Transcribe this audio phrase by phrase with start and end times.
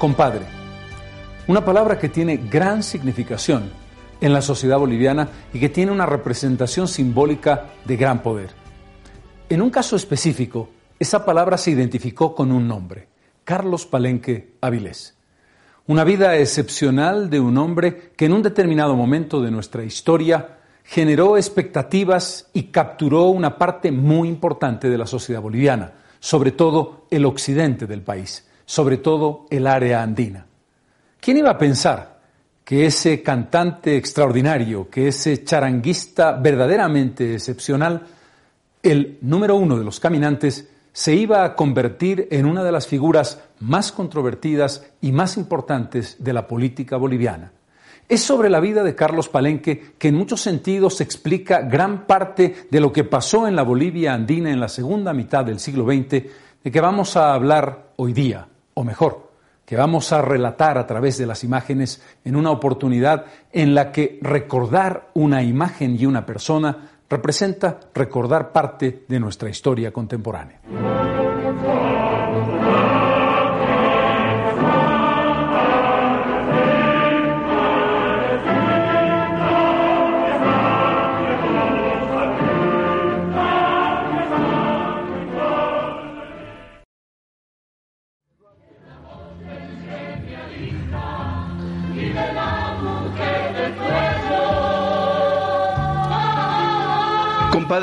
[0.00, 0.46] Compadre,
[1.46, 3.70] una palabra que tiene gran significación
[4.22, 8.48] en la sociedad boliviana y que tiene una representación simbólica de gran poder.
[9.50, 13.08] En un caso específico, esa palabra se identificó con un nombre,
[13.44, 15.18] Carlos Palenque Avilés.
[15.86, 21.36] Una vida excepcional de un hombre que en un determinado momento de nuestra historia generó
[21.36, 27.86] expectativas y capturó una parte muy importante de la sociedad boliviana, sobre todo el occidente
[27.86, 30.46] del país sobre todo el área andina.
[31.18, 32.20] ¿Quién iba a pensar
[32.62, 38.06] que ese cantante extraordinario, que ese charanguista verdaderamente excepcional,
[38.80, 43.42] el número uno de los caminantes, se iba a convertir en una de las figuras
[43.58, 47.50] más controvertidas y más importantes de la política boliviana?
[48.08, 52.80] Es sobre la vida de Carlos Palenque que en muchos sentidos explica gran parte de
[52.80, 56.08] lo que pasó en la Bolivia andina en la segunda mitad del siglo XX,
[56.62, 58.46] de que vamos a hablar hoy día
[58.80, 59.30] o mejor,
[59.66, 64.18] que vamos a relatar a través de las imágenes en una oportunidad en la que
[64.22, 71.19] recordar una imagen y una persona representa recordar parte de nuestra historia contemporánea.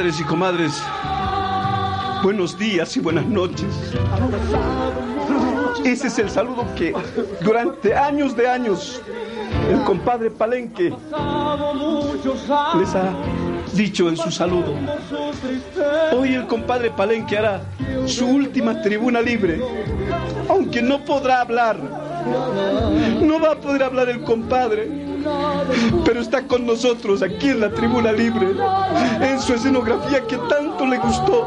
[0.08, 0.82] Y comadres,
[2.24, 3.68] buenos días y buenas noches.
[5.84, 6.94] Ese es el saludo que
[7.42, 9.02] durante años de años
[9.70, 10.94] el compadre Palenque
[12.80, 13.14] les ha
[13.74, 14.76] dicho en su saludo.
[16.14, 17.64] Hoy el compadre Palenque hará
[18.06, 19.62] su última tribuna libre,
[20.48, 22.07] aunque no podrá hablar.
[23.22, 25.08] No va a poder hablar el compadre
[26.06, 28.48] pero está con nosotros aquí en la tribuna libre,
[29.22, 31.46] en su escenografía que tanto le gustó,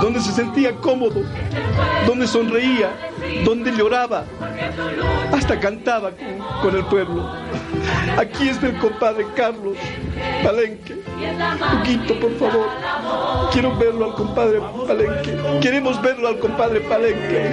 [0.00, 1.22] donde se sentía cómodo,
[2.06, 2.90] donde sonreía,
[3.44, 4.24] donde lloraba,
[5.32, 6.12] hasta cantaba
[6.62, 7.30] con, el pueblo.
[8.18, 9.76] Aquí está el compadre Carlos
[10.42, 11.02] Palenque.
[11.76, 12.68] Poquito, por favor.
[13.52, 15.38] Quiero verlo al compadre Palenque.
[15.60, 17.52] Queremos verlo al compadre Palenque.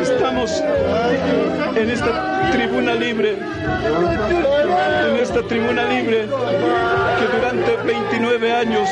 [0.00, 0.62] Estamos
[1.76, 3.36] en esta tribuna libre,
[5.08, 6.26] en esta tribuna libre
[7.18, 8.88] que durante 29 años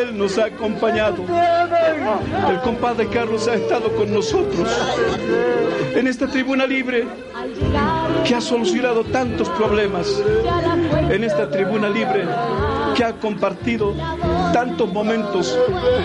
[0.00, 1.24] Él nos ha acompañado.
[2.48, 4.68] El compadre Carlos ha estado con nosotros
[5.94, 7.04] en esta tribuna libre
[8.26, 10.22] que ha solucionado tantos problemas,
[11.10, 12.24] en esta tribuna libre
[12.94, 13.94] que ha compartido
[14.52, 15.58] tantos momentos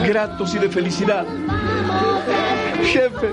[0.05, 1.25] gratos y de felicidad.
[2.83, 3.31] Jefe,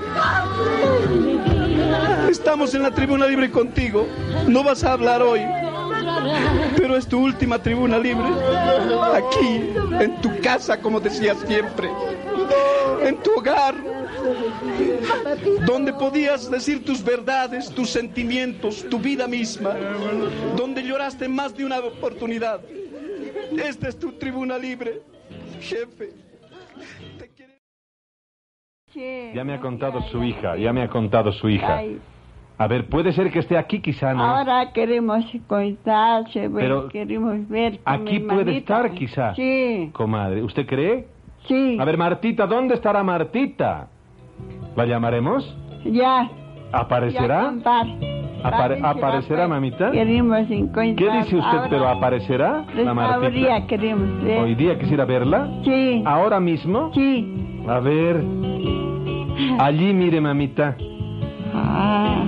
[2.29, 4.07] estamos en la tribuna libre contigo.
[4.47, 5.41] No vas a hablar hoy,
[6.75, 8.27] Pero es tu última tribuna libre.
[9.13, 11.89] Aquí, en tu casa, como decías siempre.
[13.03, 13.75] En tu hogar.
[15.65, 19.75] Donde podías decir tus verdades, tus sentimientos, tu vida misma.
[20.55, 22.61] Donde lloraste más de una oportunidad.
[23.55, 25.01] Esta es tu tribuna libre,
[25.59, 26.09] jefe.
[29.33, 31.81] Ya me ha contado su hija, ya me ha contado su hija.
[32.57, 34.23] A ver, puede ser que esté aquí, quizá no.
[34.23, 37.79] Ahora queremos contarse, Pero queremos ver.
[37.79, 39.35] con Aquí mi puede estar, quizá.
[39.35, 41.07] Sí, Comadre, ¿usted cree?
[41.47, 41.77] sí.
[41.79, 43.87] A ver, Martita, ¿dónde estará Martita?
[44.75, 45.55] ¿La llamaremos?
[45.85, 46.29] Ya.
[46.71, 47.53] ¿Aparecerá?
[47.63, 48.16] Ya.
[48.47, 49.91] Apare- ¿Aparecerá, pues, mamita?
[49.91, 50.95] Queremos encontrar.
[50.95, 51.67] ¿Qué dice usted, ahora.
[51.69, 53.53] pero aparecerá Pues la Martita?
[53.53, 54.39] ahora queremos ver.
[54.41, 55.49] ¿Hoy día quisiera verla?
[55.63, 56.03] Sí.
[56.05, 56.91] ¿Ahora mismo?
[56.93, 57.63] Sí.
[57.67, 58.23] A ver.
[59.59, 60.75] Allí, mire, mamita.
[61.53, 62.23] Ah.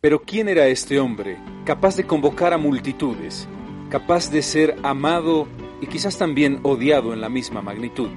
[0.00, 3.48] Pero ¿quién era este hombre, capaz de convocar a multitudes,
[3.88, 5.46] capaz de ser amado
[5.80, 8.10] y quizás también odiado en la misma magnitud?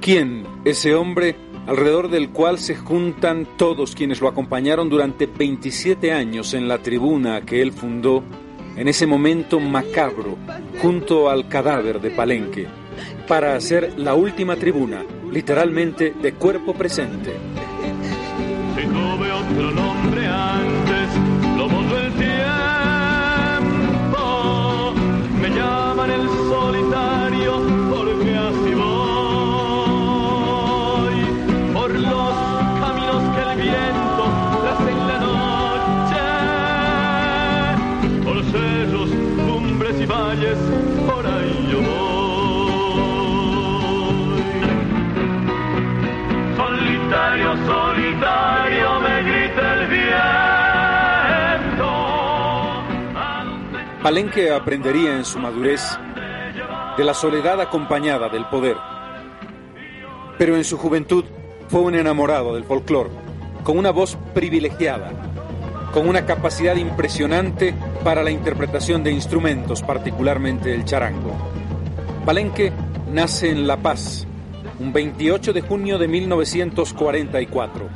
[0.00, 6.54] ¿Quién, ese hombre alrededor del cual se juntan todos quienes lo acompañaron durante 27 años
[6.54, 8.22] en la tribuna que él fundó,
[8.76, 10.36] en ese momento macabro,
[10.80, 12.66] junto al cadáver de Palenque,
[13.26, 17.34] para hacer la última tribuna, literalmente de cuerpo presente?
[40.10, 40.58] Valles,
[41.06, 42.00] por ahí yo voy.
[46.56, 50.10] Solitario, solitario, me grita el viento.
[54.02, 55.82] Palenque aprendería en su madurez
[56.96, 58.76] de la soledad acompañada del poder.
[60.38, 61.24] Pero en su juventud
[61.68, 63.10] fue un enamorado del folclore,
[63.62, 65.12] con una voz privilegiada,
[65.92, 71.36] con una capacidad impresionante para la interpretación de instrumentos, particularmente el charango.
[72.24, 72.72] Palenque
[73.12, 74.26] nace en La Paz,
[74.78, 77.88] un 28 de junio de 1944,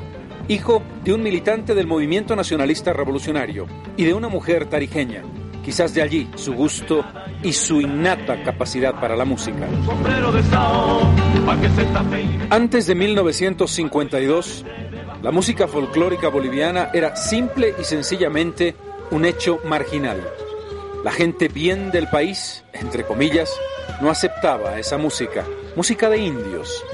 [0.49, 3.67] hijo de un militante del movimiento nacionalista revolucionario
[3.97, 5.23] y de una mujer tarijeña.
[5.65, 7.05] Quizás de allí su gusto
[7.43, 9.67] y su innata capacidad para la música.
[12.51, 14.65] Antes de 1952,
[15.25, 18.75] la música folclórica boliviana era simple y sencillamente
[19.11, 20.23] un hecho marginal.
[21.03, 23.51] La gente bien del país, entre comillas,
[24.03, 26.85] no aceptaba esa música, música de indios.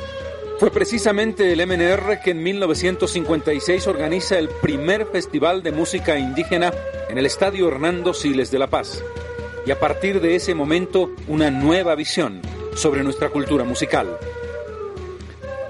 [0.61, 6.73] Fue precisamente el MNR que en 1956 organiza el primer festival de música indígena
[7.09, 9.03] en el Estadio Hernando Siles de La Paz.
[9.67, 12.43] Y a partir de ese momento, una nueva visión
[12.77, 14.17] sobre nuestra cultura musical.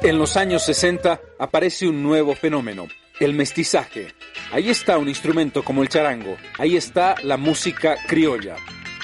[0.02, 2.88] En los años 60 aparece un nuevo fenómeno,
[3.18, 4.14] el mestizaje.
[4.50, 8.56] Ahí está un instrumento como el charango, ahí está la música criolla.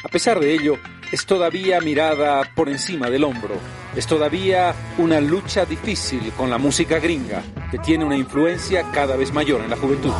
[0.02, 0.78] A pesar de ello,
[1.12, 3.56] es todavía mirada por encima del hombro,
[3.94, 9.34] es todavía una lucha difícil con la música gringa, que tiene una influencia cada vez
[9.34, 10.12] mayor en la juventud.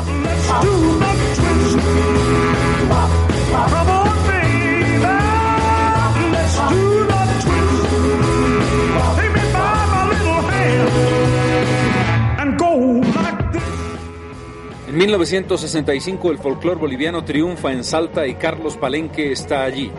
[14.97, 19.93] 1965 el folclore boliviano triunfa en Salta y Carlos Palenque está allí.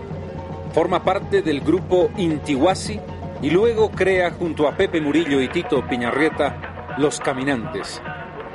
[0.74, 3.00] Forma parte del grupo Intihuasi
[3.44, 8.02] y luego crea junto a Pepe Murillo y Tito Piñarrieta Los Caminantes,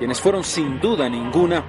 [0.01, 1.65] quienes fueron sin duda ninguna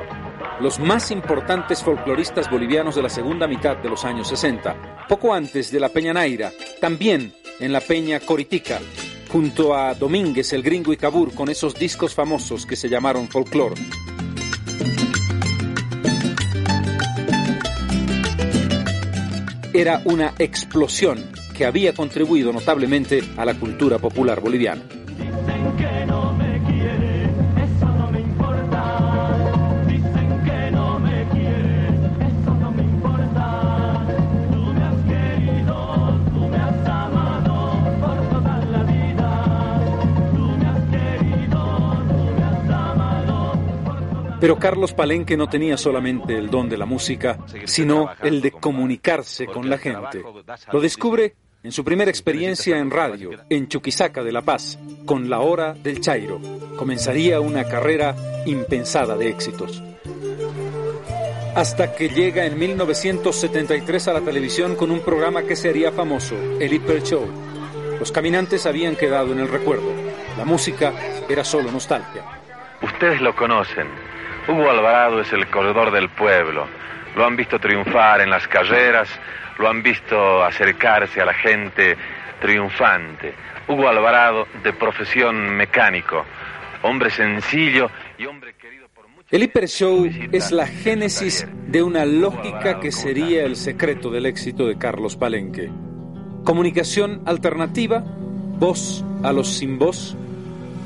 [0.59, 5.71] los más importantes folcloristas bolivianos de la segunda mitad de los años 60, poco antes
[5.71, 6.51] de la Peña Naira,
[6.81, 8.79] también en la Peña Coritica,
[9.31, 13.75] junto a Domínguez, el gringo y Cabur con esos discos famosos que se llamaron folclore.
[19.73, 21.17] Era una explosión
[21.53, 24.81] que había contribuido notablemente a la cultura popular boliviana.
[44.43, 49.45] Pero Carlos Palenque no tenía solamente el don de la música, sino el de comunicarse
[49.45, 50.21] con la gente.
[50.69, 51.33] Lo descubre
[51.63, 56.01] en su primera experiencia en radio, en Chuquisaca de La Paz, con La Hora del
[56.01, 56.41] Chairo.
[56.75, 59.81] Comenzaría una carrera impensada de éxitos.
[61.55, 66.73] hasta que llega en 1973 a la televisión con un programa que sería famoso, el
[66.73, 67.25] Hiper Show.
[67.97, 69.93] Los caminantes habían quedado en el recuerdo.
[70.37, 70.91] La música
[71.29, 72.25] era solo nostalgia.
[72.81, 74.12] Ustedes lo conocen.
[74.47, 76.67] Hugo Alvarado es el corredor del pueblo.
[77.15, 79.09] Lo han visto triunfar en las carreras,
[79.57, 81.95] lo han visto acercarse a la gente
[82.41, 83.33] triunfante.
[83.67, 86.25] Hugo Alvarado, de profesión mecánico,
[86.81, 89.31] hombre sencillo y hombre querido por muchos.
[89.31, 94.67] El Hiper Show es la génesis de una lógica que sería el secreto del éxito
[94.67, 95.69] de Carlos Palenque.
[96.43, 100.17] Comunicación alternativa, voz a los sin voz,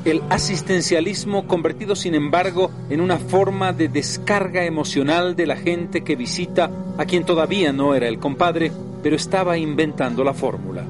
[0.04, 6.16] el asistencialismo convertido sin embargo en una forma de descarga emocional de la gente que
[6.16, 10.84] visita a quien todavía no era el compadre, pero estaba inventando la fórmula.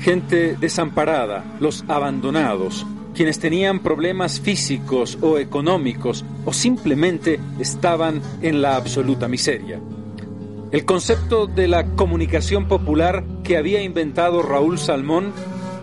[0.00, 8.76] Gente desamparada, los abandonados, quienes tenían problemas físicos o económicos o simplemente estaban en la
[8.76, 9.80] absoluta miseria.
[10.70, 15.32] El concepto de la comunicación popular que había inventado Raúl Salmón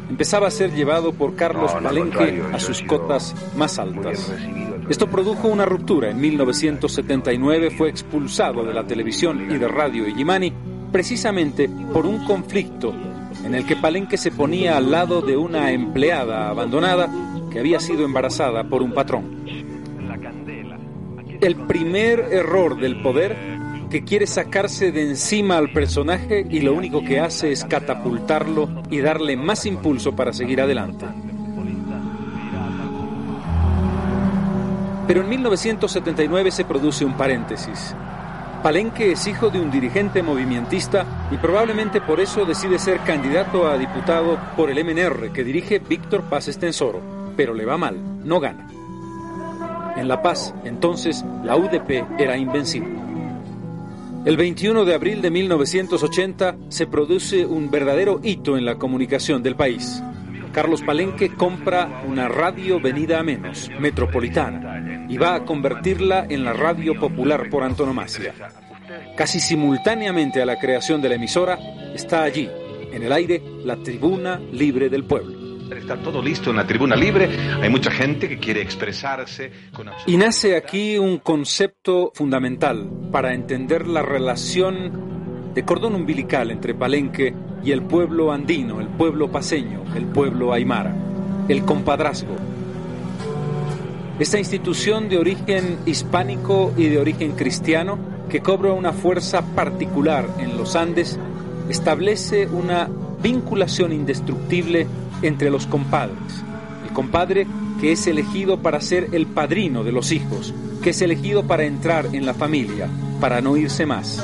[0.10, 4.32] empezaba a ser llevado por Carlos No, Palenque a sus cotas más altas.
[4.90, 6.10] Esto produjo una ruptura.
[6.10, 10.54] En 1979 fue expulsado de la televisión y de Radio Illimani
[10.92, 12.94] precisamente por un conflicto
[13.44, 17.10] en el que Palenque se ponía al lado de una empleada abandonada
[17.52, 19.44] que había sido embarazada por un patrón.
[21.42, 23.53] El primer error del poder
[23.94, 29.02] que quiere sacarse de encima al personaje y lo único que hace es catapultarlo y
[29.02, 31.06] darle más impulso para seguir adelante.
[35.06, 37.96] Pero en 1979 se produce un paréntesis.
[38.64, 43.78] Palenque es hijo de un dirigente movimentista y probablemente por eso decide ser candidato a
[43.78, 47.00] diputado por el MNR que dirige Víctor Paz Estensoro,
[47.38, 48.68] pero le va mal, no gana.
[49.98, 53.13] En La Paz, entonces, la UDP era invencible.
[54.26, 59.58] El 21 de abril de 1980 se produce un verdadero hito en la comunicación del
[59.58, 60.02] país.
[60.54, 66.54] Carlos Palenque compra una radio venida a menos, metropolitana, y va a convertirla en la
[66.54, 68.34] radio popular por antonomasia.
[69.18, 71.60] Casi simultáneamente a la creación de la emisora,
[71.94, 72.50] está allí,
[72.94, 75.43] en el aire, la tribuna libre del pueblo.
[75.78, 77.30] Está todo listo en la tribuna libre.
[77.62, 83.88] Hay mucha gente que quiere expresarse con Y nace aquí un concepto fundamental para entender
[83.88, 90.06] la relación de cordón umbilical entre Palenque y el pueblo andino, el pueblo paseño, el
[90.06, 90.96] pueblo aymara,
[91.48, 92.36] el compadrazgo.
[94.20, 97.98] Esta institución de origen hispánico y de origen cristiano,
[98.30, 101.20] que cobra una fuerza particular en los Andes,
[101.70, 102.90] establece una
[103.22, 104.88] vinculación indestructible
[105.24, 106.44] entre los compadres.
[106.86, 107.48] El compadre
[107.82, 112.08] que es elegido para ser el padrino de los hijos, que es elegido para entrar
[112.14, 112.88] en la familia,
[113.20, 114.24] para no irse más.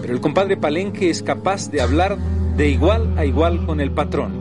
[0.00, 2.18] Pero el compadre Palenque es capaz de hablar
[2.56, 4.32] de igual a igual con el patrón.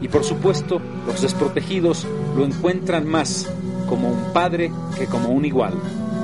[0.00, 3.52] Y por supuesto, los desprotegidos lo encuentran más
[3.88, 5.74] como un padre que como un igual.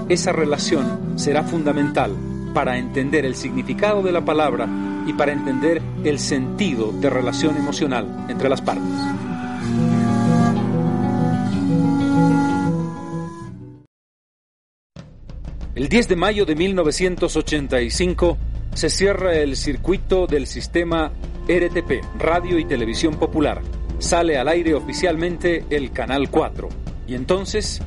[0.09, 2.13] Esa relación será fundamental
[2.55, 4.67] para entender el significado de la palabra
[5.07, 8.85] y para entender el sentido de relación emocional entre las partes.
[15.75, 18.39] El 10 de mayo de 1985
[18.75, 21.13] se cierra el circuito del sistema
[21.49, 23.63] RTP, Radio y Televisión Popular.
[23.99, 26.69] Sale al aire oficialmente el Canal 4.
[27.07, 27.83] Y entonces,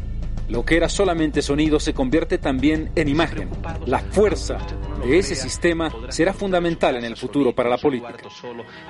[0.49, 3.49] lo que era solamente sonido se convierte también en imagen.
[3.85, 4.57] La fuerza
[5.03, 8.17] de ese sistema será fundamental en el futuro para la política.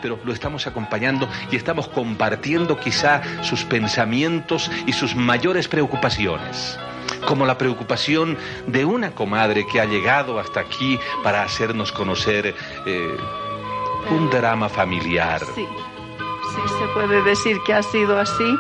[0.02, 6.80] pero lo estamos acompañando y estamos compartiendo quizá sus pensamientos y sus mayores preocupaciones.
[7.28, 8.38] Como la preocupación
[8.68, 13.18] de una comadre que ha llegado hasta aquí para hacernos conocer eh,
[14.12, 15.42] un drama familiar.
[15.54, 15.68] Sí,
[16.50, 18.56] sí se puede decir que ha sido así,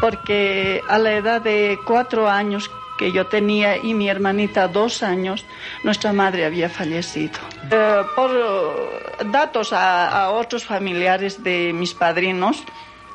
[0.00, 5.44] porque a la edad de cuatro años que yo tenía y mi hermanita dos años,
[5.82, 7.38] nuestra madre había fallecido.
[7.70, 8.30] Eh, por
[9.30, 12.62] datos a, a otros familiares de mis padrinos,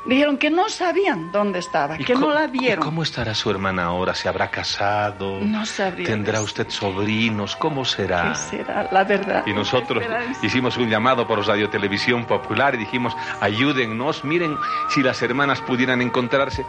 [0.08, 2.84] dijeron que no sabían dónde estaba, ¿Y que no la y vieron.
[2.84, 4.16] ¿Cómo estará su hermana ahora?
[4.16, 5.40] ¿Se habrá casado?
[5.42, 7.56] No sabría ¿Tendrá usted sobrinos?
[7.56, 8.30] ¿Cómo será?
[8.34, 8.90] ¿Qué será?
[8.92, 9.44] La verdad.
[9.46, 10.04] Y nosotros
[10.42, 14.58] hicimos un llamado por Radio Televisión Popular y dijimos, ayúdennos, miren
[14.90, 16.66] si las hermanas pudieran encontrarse.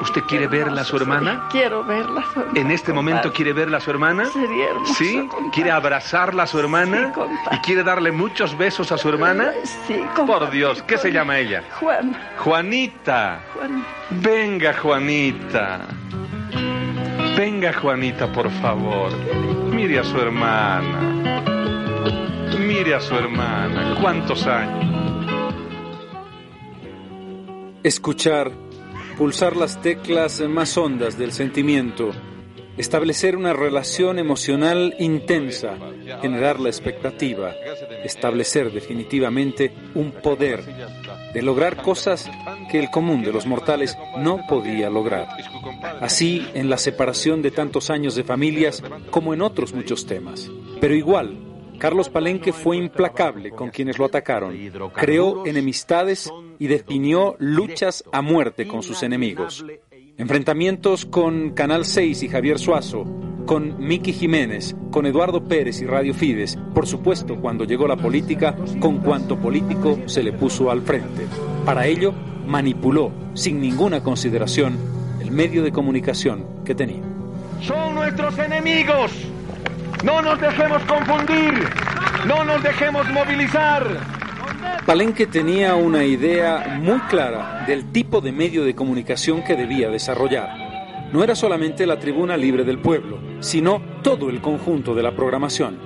[0.00, 1.48] ¿Usted quiere verla a su hermana?
[1.50, 2.24] Quiero verla.
[2.54, 4.26] ¿En este momento quiere verla a su hermana?
[4.26, 5.16] Sería hermoso, ¿Sí?
[5.16, 5.50] compadre.
[5.52, 7.06] ¿Quiere abrazarla a su hermana?
[7.08, 7.56] Sí, compadre.
[7.56, 9.52] ¿Y quiere darle muchos besos a su hermana?
[9.86, 11.62] Sí, Por Dios, ¿qué se llama ella?
[11.80, 12.16] Juan.
[12.38, 12.75] Juanita.
[12.76, 13.86] Juan.
[14.10, 15.88] Venga, Juanita.
[17.36, 19.12] Venga, Juanita, por favor.
[19.72, 21.42] Mire a su hermana.
[22.58, 23.96] Mire a su hermana.
[24.00, 24.84] ¿Cuántos años?
[27.82, 28.52] Escuchar,
[29.16, 32.10] pulsar las teclas más hondas del sentimiento,
[32.76, 35.78] establecer una relación emocional intensa,
[36.20, 37.54] generar la expectativa,
[38.04, 40.62] establecer definitivamente un poder
[41.32, 42.30] de lograr cosas
[42.70, 45.28] que el común de los mortales no podía lograr.
[46.00, 50.50] Así en la separación de tantos años de familias como en otros muchos temas.
[50.80, 51.38] Pero igual,
[51.78, 54.56] Carlos Palenque fue implacable con quienes lo atacaron,
[54.94, 59.64] creó enemistades y definió luchas a muerte con sus enemigos.
[60.18, 63.04] Enfrentamientos con Canal 6 y Javier Suazo,
[63.46, 68.56] con Miki Jiménez, con Eduardo Pérez y Radio Fides, por supuesto cuando llegó la política,
[68.80, 71.26] con cuanto político se le puso al frente.
[71.64, 72.12] Para ello,
[72.46, 74.76] manipuló, sin ninguna consideración,
[75.20, 77.02] el medio de comunicación que tenía.
[77.62, 79.12] Son nuestros enemigos.
[80.04, 81.54] No nos dejemos confundir.
[82.26, 83.86] No nos dejemos movilizar.
[84.84, 90.65] Palenque tenía una idea muy clara del tipo de medio de comunicación que debía desarrollar.
[91.12, 95.78] No era solamente la tribuna libre del pueblo, sino todo el conjunto de la programación.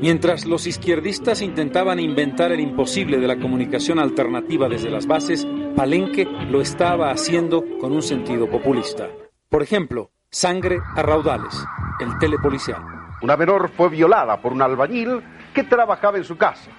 [0.00, 6.26] Mientras los izquierdistas intentaban inventar el imposible de la comunicación alternativa desde las bases, Palenque
[6.50, 9.08] lo estaba haciendo con un sentido populista.
[9.48, 11.62] Por ejemplo, Sangre a raudales,
[12.00, 12.82] el telepolicial.
[13.20, 16.70] Una menor fue violada por un albañil que trabajaba en su casa.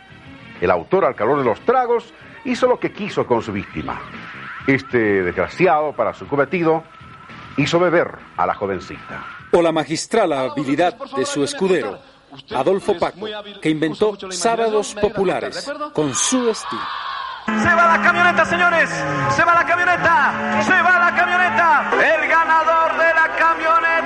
[0.60, 2.12] El autor, al calor de los tragos,
[2.46, 4.02] hizo lo que quiso con su víctima.
[4.66, 6.84] Este desgraciado, para su cometido,
[7.58, 9.26] hizo beber a la jovencita.
[9.52, 12.00] O la magistral habilidad de su escudero,
[12.56, 13.28] Adolfo Paco,
[13.62, 16.82] que inventó sábados populares con su estilo.
[17.46, 18.90] Se va la camioneta, señores.
[18.90, 20.64] Se va la camioneta.
[20.64, 21.92] Se va la camioneta.
[21.92, 24.03] El ganador de la camioneta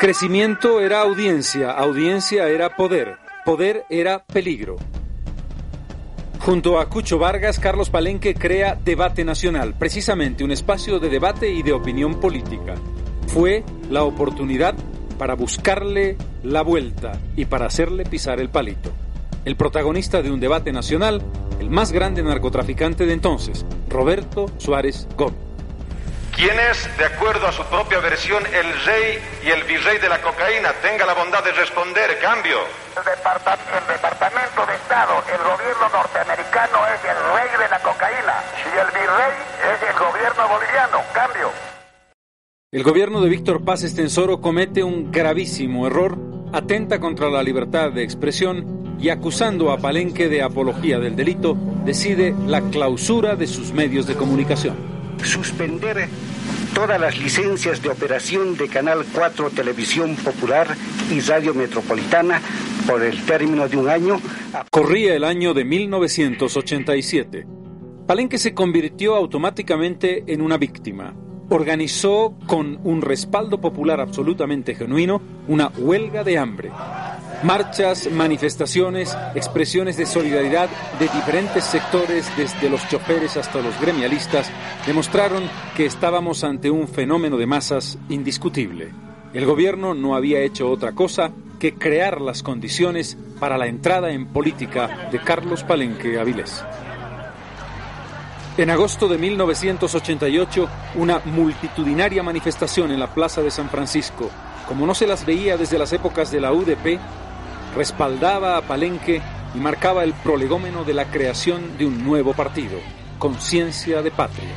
[0.00, 4.76] Crecimiento era audiencia, audiencia era poder, poder era peligro.
[6.38, 11.62] Junto a Cucho Vargas, Carlos Palenque crea Debate Nacional, precisamente un espacio de debate y
[11.62, 12.76] de opinión política.
[13.26, 14.74] Fue la oportunidad
[15.18, 18.92] para buscarle la vuelta y para hacerle pisar el palito.
[19.44, 21.20] El protagonista de un debate nacional,
[21.60, 25.49] el más grande narcotraficante de entonces, Roberto Suárez Gómez.
[26.40, 30.22] ¿Quién es, de acuerdo a su propia versión, el rey y el virrey de la
[30.22, 30.72] cocaína?
[30.80, 32.56] Tenga la bondad de responder, cambio.
[32.96, 38.40] El, departa el Departamento de Estado, el gobierno norteamericano es el rey de la cocaína
[38.56, 39.32] y el virrey
[39.68, 41.50] es el gobierno boliviano, cambio.
[42.72, 46.16] El gobierno de Víctor Paz Estensoro comete un gravísimo error,
[46.54, 52.34] atenta contra la libertad de expresión y acusando a Palenque de apología del delito, decide
[52.46, 54.89] la clausura de sus medios de comunicación
[55.24, 56.08] suspender
[56.74, 60.76] todas las licencias de operación de Canal 4 Televisión Popular
[61.10, 62.40] y Radio Metropolitana
[62.86, 64.20] por el término de un año.
[64.70, 67.46] Corría el año de 1987.
[68.06, 71.14] Palenque se convirtió automáticamente en una víctima.
[71.50, 76.70] Organizó con un respaldo popular absolutamente genuino una huelga de hambre.
[77.42, 80.68] Marchas, manifestaciones, expresiones de solidaridad
[81.00, 84.50] de diferentes sectores, desde los choferes hasta los gremialistas,
[84.86, 85.42] demostraron
[85.76, 88.90] que estábamos ante un fenómeno de masas indiscutible.
[89.34, 94.26] El gobierno no había hecho otra cosa que crear las condiciones para la entrada en
[94.26, 96.64] política de Carlos Palenque Avilés.
[98.60, 104.28] En agosto de 1988, una multitudinaria manifestación en la Plaza de San Francisco,
[104.68, 107.00] como no se las veía desde las épocas de la UDP,
[107.74, 109.22] respaldaba a Palenque
[109.54, 112.78] y marcaba el prolegómeno de la creación de un nuevo partido,
[113.18, 114.50] Conciencia de Patria.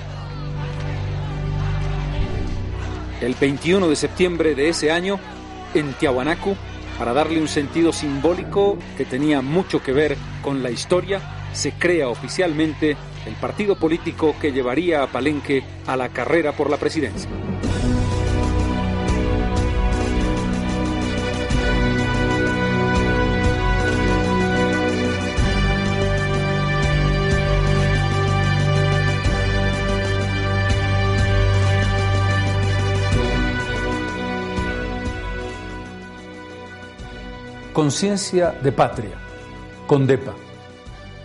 [3.21, 5.17] El 21 de septiembre de ese año,
[5.73, 6.57] en Tiahuanacu,
[6.99, 11.21] para darle un sentido simbólico que tenía mucho que ver con la historia,
[11.53, 16.77] se crea oficialmente el partido político que llevaría a Palenque a la carrera por la
[16.77, 17.29] presidencia.
[37.73, 39.17] Conciencia de Patria,
[39.87, 40.42] Condepa.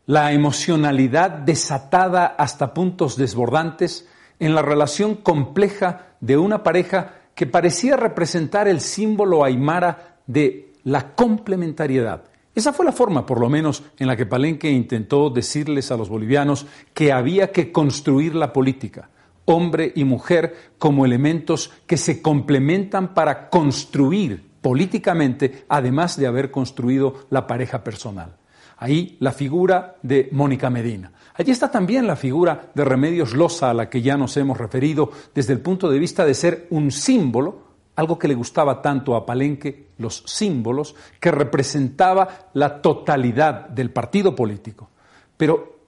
[0.06, 7.96] la emocionalidad desatada hasta puntos desbordantes en la relación compleja de una pareja que parecía
[7.96, 12.24] representar el símbolo aymara de la complementariedad.
[12.54, 16.08] Esa fue la forma, por lo menos, en la que Palenque intentó decirles a los
[16.08, 19.08] bolivianos que había que construir la política,
[19.50, 27.26] hombre y mujer como elementos que se complementan para construir políticamente, además de haber construido
[27.30, 28.36] la pareja personal.
[28.76, 31.12] Ahí la figura de Mónica Medina.
[31.34, 35.10] Allí está también la figura de Remedios Loza, a la que ya nos hemos referido
[35.34, 39.26] desde el punto de vista de ser un símbolo, algo que le gustaba tanto a
[39.26, 44.88] Palenque, los símbolos, que representaba la totalidad del partido político.
[45.36, 45.78] Pero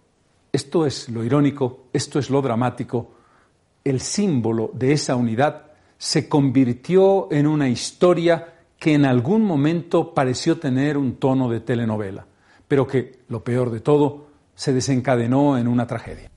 [0.53, 3.11] esto es lo irónico, esto es lo dramático,
[3.85, 5.67] el símbolo de esa unidad
[5.99, 12.27] se convirtió en una historia que en algún momento pareció tener un tono de telenovela,
[12.67, 16.31] pero que, lo peor de todo, se desencadenó en una tragedia.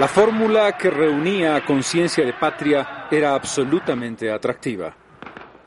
[0.00, 4.96] La fórmula que reunía a conciencia de patria era absolutamente atractiva.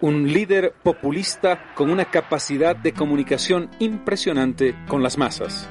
[0.02, 5.70] Un líder populista con una capacidad de comunicación impresionante con las masas.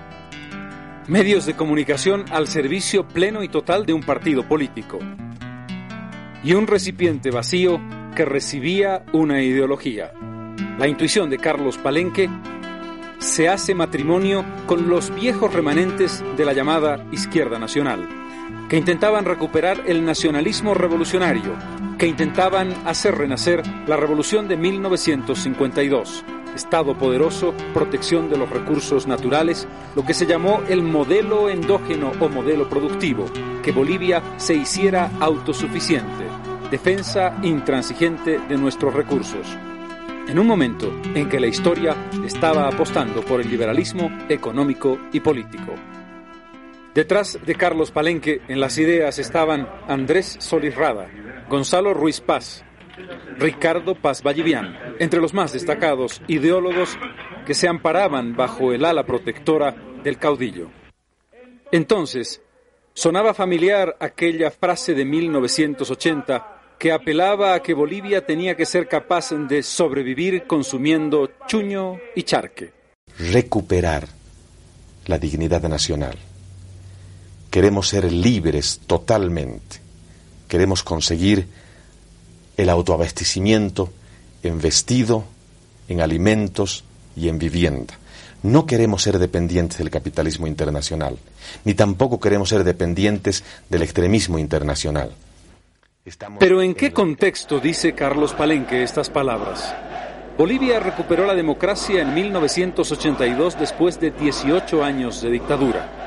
[1.09, 5.01] Medios de comunicación al servicio pleno y total de un partido político.
[6.45, 7.81] Y un recipiente vacío
[8.15, 10.13] que recibía una ideología.
[10.79, 12.31] La intuición de Carlos Palenque
[13.19, 18.23] se hace matrimonio con los viejos remanentes de la llamada izquierda nacional
[18.73, 21.53] que intentaban recuperar el nacionalismo revolucionario,
[21.99, 26.25] que intentaban hacer renacer la revolución de 1952.
[26.57, 32.31] Estado poderoso, protección de los recursos naturales, lo que se llamó el modelo endógeno o
[32.31, 33.27] modelo productivo,
[33.63, 36.25] que Bolivia se hiciera autosuficiente,
[36.71, 39.47] defensa intransigente de nuestros recursos.
[40.29, 45.75] En un momento en que la historia estaba apostando por el liberalismo económico y político.
[46.95, 51.09] Detrás de Carlos Palenque en las ideas estaban Andrés Solís Rada,
[51.49, 52.65] Gonzalo Ruiz Paz,
[53.39, 56.99] Ricardo Paz Vallivian, entre los más destacados ideólogos
[57.47, 59.75] que se amparaban bajo el ala protectora
[60.05, 60.71] del caudillo.
[61.71, 62.43] Entonces,
[62.93, 69.31] sonaba familiar aquella frase de 1980 que apelaba a que Bolivia tenía que ser capaz
[69.31, 72.75] de sobrevivir consumiendo chuño y charque.
[73.19, 74.07] Recuperar
[75.07, 76.19] la dignidad nacional
[77.53, 79.77] Queremos ser libres totalmente.
[80.49, 81.49] Queremos conseguir
[82.57, 83.93] el autoabastecimiento
[84.43, 85.25] en vestido,
[85.87, 86.83] en alimentos
[87.15, 87.93] y en vivienda.
[88.43, 91.19] No queremos ser dependientes del capitalismo internacional,
[91.67, 95.13] ni tampoco queremos ser dependientes del extremismo internacional.
[96.39, 99.75] Pero ¿en qué contexto dice Carlos Palenque estas palabras?
[100.39, 106.02] Bolivia recuperó la democracia en 1982 después de 18 años de dictadura.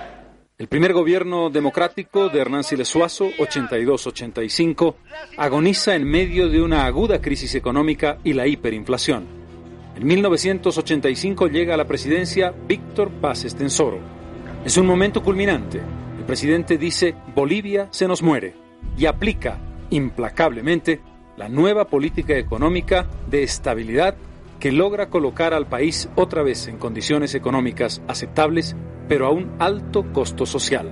[0.58, 4.96] El primer gobierno democrático de Hernán Siles Suazo, 82-85,
[5.36, 9.26] agoniza en medio de una aguda crisis económica y la hiperinflación.
[9.98, 14.00] En 1985 llega a la presidencia Víctor Paz Estensoro.
[14.64, 15.82] Es un momento culminante.
[16.18, 18.56] El presidente dice, Bolivia se nos muere,
[18.98, 21.02] y aplica implacablemente
[21.36, 24.16] la nueva política económica de estabilidad
[24.60, 28.76] que logra colocar al país otra vez en condiciones económicas aceptables,
[29.08, 30.92] pero a un alto costo social.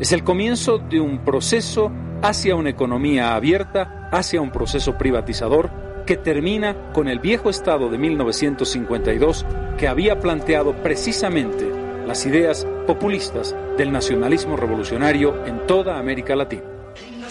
[0.00, 5.70] Es el comienzo de un proceso hacia una economía abierta, hacia un proceso privatizador
[6.06, 9.46] que termina con el viejo Estado de 1952
[9.78, 11.70] que había planteado precisamente
[12.06, 16.73] las ideas populistas del nacionalismo revolucionario en toda América Latina.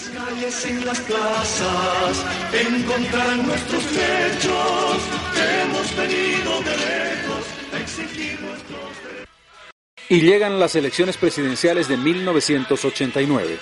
[0.09, 2.25] Calles, en las plazas,
[3.45, 5.23] nuestros derechos.
[10.09, 13.57] Y llegan las elecciones presidenciales de 1989.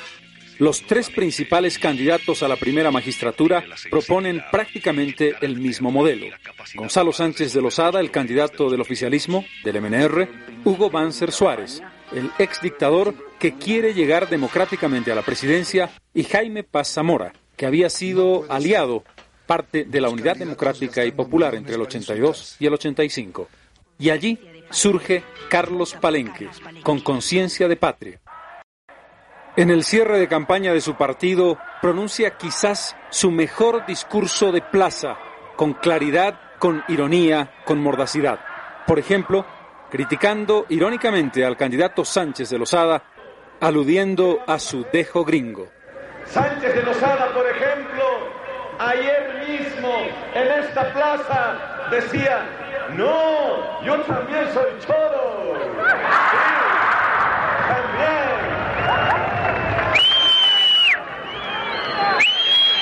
[0.60, 6.28] Los tres principales candidatos a la primera magistratura proponen prácticamente el mismo modelo.
[6.76, 10.28] Gonzalo Sánchez de Lozada, el candidato del oficialismo, del MNR,
[10.66, 11.82] Hugo Banzer Suárez,
[12.14, 17.66] el ex dictador que quiere llegar democráticamente a la presidencia, y Jaime Paz Zamora, que
[17.66, 19.04] había sido aliado,
[19.46, 23.50] parte de la Unidad Democrática y Popular entre el 82 y el 85.
[24.00, 26.48] Y allí surge Carlos Palenque,
[26.84, 28.22] con conciencia de patria.
[29.58, 35.18] En el cierre de campaña de su partido, pronuncia quizás su mejor discurso de plaza,
[35.58, 38.40] con claridad, con ironía, con mordacidad.
[38.88, 39.46] Por ejemplo,
[39.92, 43.04] criticando irónicamente al candidato Sánchez de Lozada,
[43.60, 45.68] aludiendo a su dejo gringo.
[46.26, 48.04] Sánchez de Lozada, por ejemplo,
[48.80, 49.94] ayer mismo
[50.34, 52.40] en esta plaza decía,
[52.96, 55.60] no, yo también soy choro.
[57.68, 58.32] También.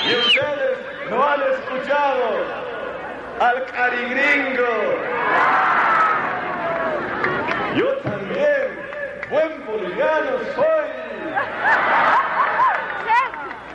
[0.06, 0.78] Y ustedes
[1.10, 2.44] no han escuchado
[3.40, 5.69] al carigringo.
[7.76, 8.78] Yo también,
[9.30, 10.90] buen boliviano soy.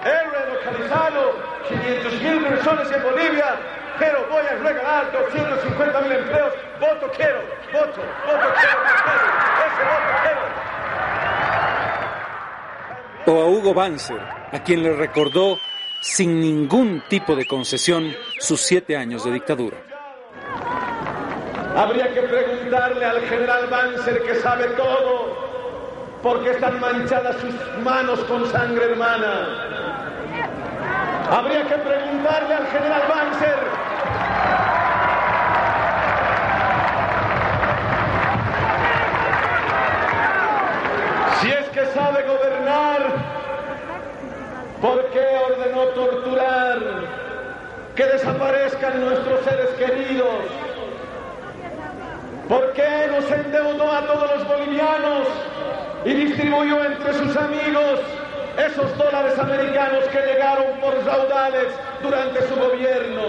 [0.04, 1.36] He relocalizado
[1.68, 3.56] 500 mil personas en Bolivia,
[3.98, 6.54] pero voy a regalar 250 mil empleos.
[6.80, 7.40] Voto quiero,
[7.72, 8.80] voto, voto quiero,
[9.66, 10.12] ese voto
[13.24, 13.36] quiero.
[13.38, 14.20] O a Hugo Banzer,
[14.52, 15.58] a quien le recordó
[16.02, 19.95] sin ningún tipo de concesión sus siete años de dictadura.
[21.76, 25.36] Habría que preguntarle al general Banzer que sabe todo,
[26.24, 29.48] porque están manchadas sus manos con sangre hermana.
[31.30, 33.60] Habría que preguntarle al general Banzer
[41.42, 43.02] si es que sabe gobernar,
[44.82, 46.80] ¿por qué ordenó torturar,
[47.98, 50.75] que desaparezcan nuestros seres queridos?
[52.48, 55.28] ¿Por qué nos endeudó a todos los bolivianos
[56.06, 58.00] y distribuyó entre sus amigos
[58.56, 63.22] esos dólares americanos que llegaron por raudales durante su gobierno?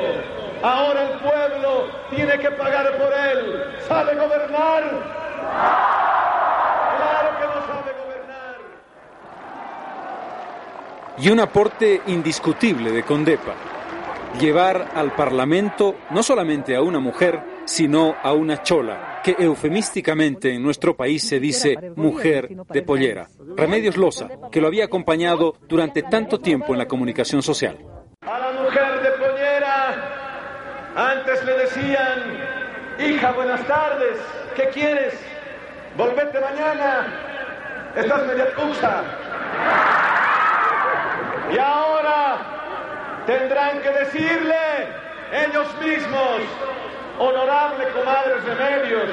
[0.63, 3.65] Ahora el pueblo tiene que pagar por él.
[3.89, 4.83] ¿Sabe gobernar?
[6.99, 8.57] Claro que no sabe gobernar.
[11.17, 13.55] Y un aporte indiscutible de Condepa,
[14.39, 20.63] llevar al Parlamento no solamente a una mujer, sino a una chola, que eufemísticamente en
[20.63, 23.29] nuestro país se dice mujer de pollera.
[23.57, 27.77] Remedios Loza, que lo había acompañado durante tanto tiempo en la comunicación social.
[28.23, 32.39] A la mujer de pollera, antes le decían,
[33.01, 34.17] hija, buenas tardes,
[34.55, 35.15] ¿qué quieres?
[35.97, 39.05] Volvete mañana, estás media puxa.
[41.53, 44.57] Y ahora tendrán que decirle
[45.33, 46.41] ellos mismos,
[47.19, 49.11] honorable comadre Remedios.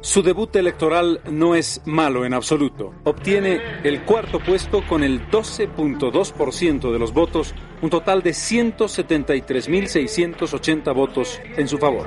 [0.00, 2.92] Su debut electoral no es malo en absoluto.
[3.04, 11.40] Obtiene el cuarto puesto con el 12.2% de los votos, un total de 173.680 votos
[11.56, 12.06] en su favor.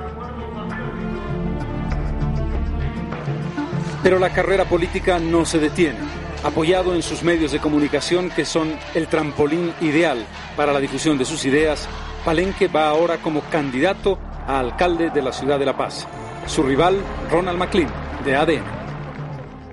[4.02, 6.17] Pero la carrera política no se detiene.
[6.44, 10.24] Apoyado en sus medios de comunicación que son el trampolín ideal
[10.56, 11.88] para la difusión de sus ideas,
[12.24, 16.06] Palenque va ahora como candidato a alcalde de la ciudad de La Paz.
[16.46, 16.96] Su rival,
[17.30, 17.90] Ronald McLean,
[18.24, 18.62] de ADN.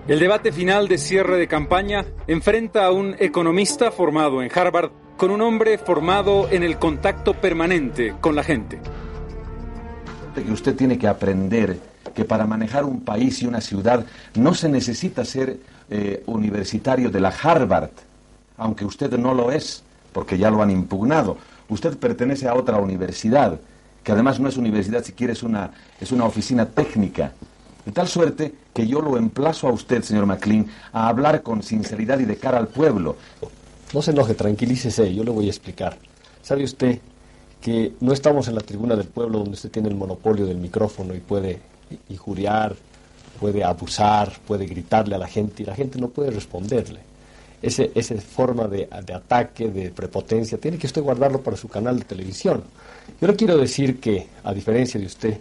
[0.07, 5.29] El debate final de cierre de campaña enfrenta a un economista formado en Harvard con
[5.29, 8.79] un hombre formado en el contacto permanente con la gente.
[10.33, 11.79] que usted tiene que aprender
[12.13, 15.57] que para manejar un país y una ciudad no se necesita ser
[15.89, 17.91] eh, universitario de la Harvard,
[18.57, 21.37] aunque usted no lo es, porque ya lo han impugnado.
[21.69, 23.59] Usted pertenece a otra universidad,
[24.03, 27.33] que además no es universidad, si quiere es una, es una oficina técnica.
[27.85, 32.19] De tal suerte que yo lo emplazo a usted, señor McLean, a hablar con sinceridad
[32.19, 33.15] y de cara al pueblo.
[33.93, 35.97] No se enoje, tranquilícese, yo le voy a explicar.
[36.41, 36.99] ¿Sabe usted
[37.61, 41.15] que no estamos en la tribuna del pueblo donde usted tiene el monopolio del micrófono
[41.15, 41.59] y puede
[42.09, 42.75] injuriar,
[43.39, 46.99] puede abusar, puede gritarle a la gente y la gente no puede responderle.
[47.61, 51.97] Ese, esa forma de, de ataque, de prepotencia, tiene que usted guardarlo para su canal
[51.99, 52.63] de televisión.
[53.19, 55.37] Yo le quiero decir que, a diferencia de usted,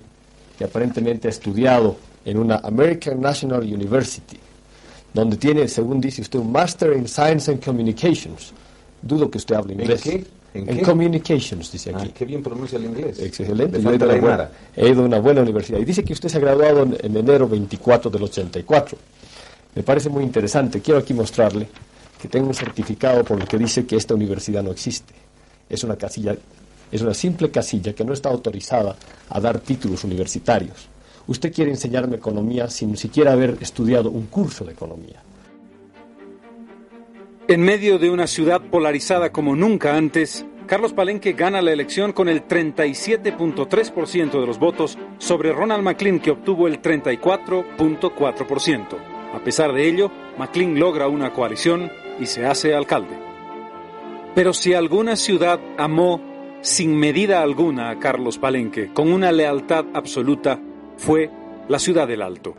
[0.56, 4.38] que aparentemente ha estudiado en una American National University,
[5.12, 8.52] donde tiene, según dice usted, un Master in Science and Communications.
[9.02, 10.02] Dudo que usted hable ¿En inglés.
[10.02, 10.24] qué?
[10.54, 10.84] ¿En?
[10.84, 12.06] Communications, dice aquí.
[12.08, 13.18] Ah, qué bien pronuncia el inglés.
[13.20, 13.78] Excelente.
[13.78, 14.52] Le Yo he, ido falta a la una buena, Aymara.
[14.76, 15.78] he ido a una buena universidad.
[15.80, 18.96] Y dice que usted se ha graduado en, en enero 24 del 84.
[19.74, 20.80] Me parece muy interesante.
[20.80, 21.68] Quiero aquí mostrarle
[22.20, 25.12] que tengo un certificado por el que dice que esta universidad no existe.
[25.68, 26.36] Es una casilla,
[26.90, 28.96] es una simple casilla que no está autorizada
[29.28, 30.88] a dar títulos universitarios.
[31.26, 35.22] Usted quiere enseñarme economía sin siquiera haber estudiado un curso de economía.
[37.46, 42.30] En medio de una ciudad polarizada como nunca antes, Carlos Palenque gana la elección con
[42.30, 48.96] el 37.3% de los votos sobre Ronald McLean que obtuvo el 34.4%.
[49.34, 53.14] A pesar de ello, McLean logra una coalición y se hace alcalde.
[54.34, 56.22] Pero si alguna ciudad amó
[56.62, 60.58] sin medida alguna a Carlos Palenque, con una lealtad absoluta,
[60.96, 61.30] fue
[61.68, 62.54] la ciudad del Alto.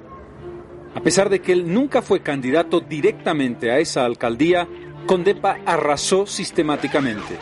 [0.96, 4.68] A pesar de que él nunca fue candidato directamente a esa alcaldía,
[5.06, 7.38] Condepa arrasó sistemáticamente,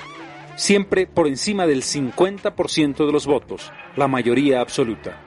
[0.55, 5.21] siempre por encima del 50% de los votos, la mayoría absoluta.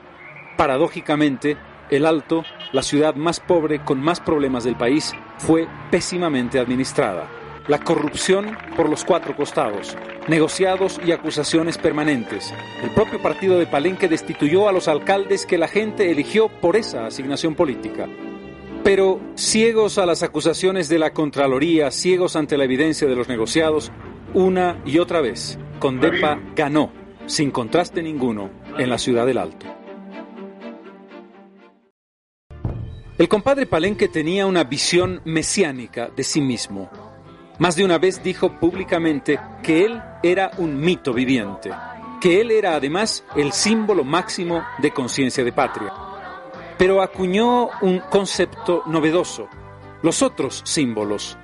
[0.57, 1.57] Paradójicamente,
[1.89, 7.29] el Alto, la ciudad más pobre con más problemas del país, fue pésimamente administrada.
[7.67, 12.53] La corrupción por los cuatro costados, negociados y acusaciones permanentes.
[12.81, 17.05] El propio partido de Palenque destituyó a los alcaldes que la gente eligió por esa
[17.05, 18.07] asignación política.
[18.85, 23.91] Pero, ciegos a las acusaciones de la Contraloría, ciegos ante la evidencia de los negociados,
[24.33, 26.91] una y otra vez, Condepa ganó,
[27.25, 29.65] sin contraste ninguno, en la ciudad del Alto.
[33.17, 37.06] El compadre Palenque tenía una visión mesiánica de sí mismo.
[37.59, 41.71] Más de una vez dijo públicamente que él era un mito viviente,
[42.21, 45.91] que él era además el símbolo máximo de conciencia de patria.
[46.77, 49.47] Pero acuñó un concepto novedoso,
[50.03, 51.35] los otros símbolos.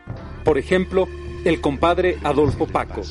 [0.44, 1.08] Por ejemplo,
[1.46, 3.02] el compadre Adolfo Paco,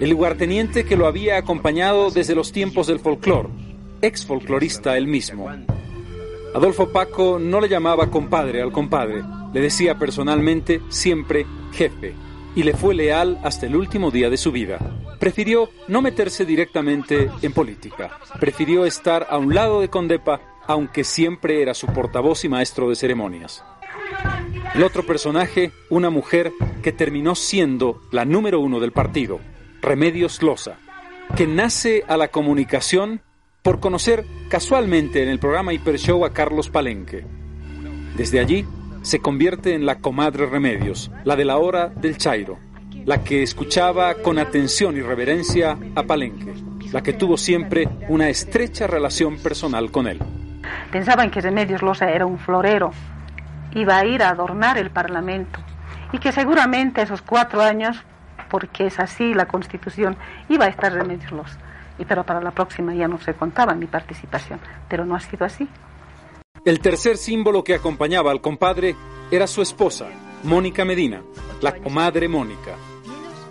[0.00, 3.50] el lugarteniente que lo había acompañado desde los tiempos del folclore,
[4.02, 5.48] ex folclorista él mismo.
[6.56, 9.22] Adolfo Paco no le llamaba compadre al compadre,
[9.56, 12.12] le decía personalmente siempre jefe,
[12.54, 14.78] y le fue leal hasta el último día de su vida.
[15.18, 21.62] Prefirió no meterse directamente en política, prefirió estar a un lado de Condepa, aunque siempre
[21.62, 23.64] era su portavoz y maestro de ceremonias.
[24.74, 29.40] El otro personaje, una mujer que terminó siendo la número uno del partido,
[29.80, 30.76] Remedios Loza,
[31.34, 33.22] que nace a la comunicación
[33.62, 37.24] por conocer casualmente en el programa Hiper Show a Carlos Palenque.
[38.18, 38.66] Desde allí
[39.06, 42.58] se convierte en la comadre Remedios, la de la hora del Chairo,
[43.04, 46.52] la que escuchaba con atención y reverencia a Palenque,
[46.90, 50.18] la que tuvo siempre una estrecha relación personal con él.
[50.90, 52.90] Pensaban que Remedios Loza era un florero,
[53.76, 55.60] iba a ir a adornar el Parlamento
[56.10, 58.02] y que seguramente esos cuatro años,
[58.50, 60.16] porque es así la Constitución,
[60.48, 61.58] iba a estar Remedios Loza.
[62.00, 65.46] Y pero para la próxima ya no se contaba mi participación, pero no ha sido
[65.46, 65.68] así.
[66.66, 68.96] El tercer símbolo que acompañaba al compadre
[69.30, 70.08] era su esposa,
[70.42, 71.22] Mónica Medina,
[71.60, 72.74] la comadre Mónica.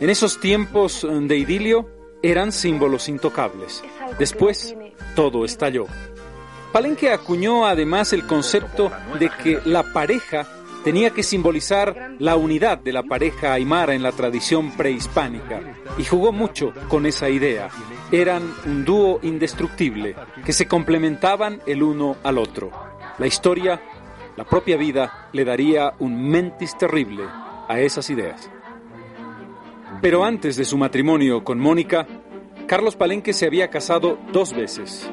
[0.02, 1.90] En esos tiempos de idilio
[2.22, 3.82] eran símbolos intocables.
[4.20, 4.76] Después,
[5.16, 5.86] todo estalló.
[6.74, 10.46] Palenque acuñó además el concepto de que la pareja
[10.84, 15.62] tenía que simbolizar la unidad de la pareja aymara en la tradición prehispánica
[15.98, 17.70] y jugó mucho con esa idea.
[18.12, 22.95] Eran un dúo indestructible que se complementaban el uno al otro.
[23.18, 23.82] La historia,
[24.36, 27.24] la propia vida, le daría un mentis terrible
[27.68, 28.50] a esas ideas.
[30.02, 32.06] Pero antes de su matrimonio con Mónica,
[32.68, 35.10] Carlos Palenque se había casado dos veces.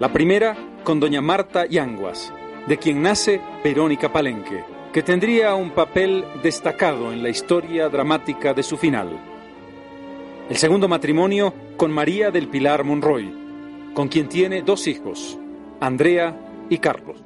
[0.00, 2.32] La primera con doña Marta Yanguas,
[2.66, 8.64] de quien nace Verónica Palenque, que tendría un papel destacado en la historia dramática de
[8.64, 9.10] su final.
[10.50, 13.32] El segundo matrimonio con María del Pilar Monroy,
[13.94, 15.38] con quien tiene dos hijos,
[15.80, 17.22] Andrea y Carlos.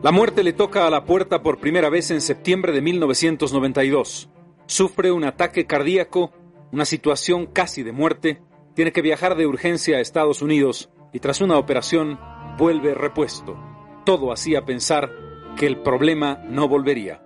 [0.00, 4.30] La muerte le toca a la puerta por primera vez en septiembre de 1992.
[4.66, 6.32] Sufre un ataque cardíaco,
[6.70, 8.40] una situación casi de muerte,
[8.76, 12.20] tiene que viajar de urgencia a Estados Unidos y tras una operación
[12.56, 13.58] vuelve repuesto.
[14.04, 15.10] Todo hacía pensar
[15.56, 17.24] que el problema no volvería.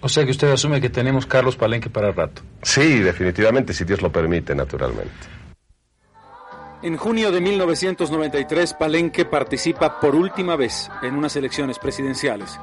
[0.00, 2.40] O sea que usted asume que tenemos Carlos Palenque para rato.
[2.62, 5.38] Sí, definitivamente, si Dios lo permite, naturalmente.
[6.80, 12.60] En junio de 1993, Palenque participa por última vez en unas elecciones presidenciales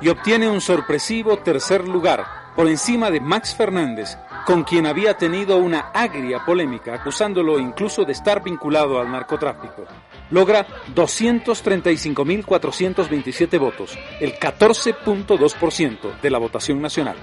[0.00, 2.24] y obtiene un sorpresivo tercer lugar
[2.56, 4.16] por encima de Max Fernández,
[4.46, 9.84] con quien había tenido una agria polémica, acusándolo incluso de estar vinculado al narcotráfico.
[10.30, 17.16] Logra 235.427 votos, el 14.2% de la votación nacional.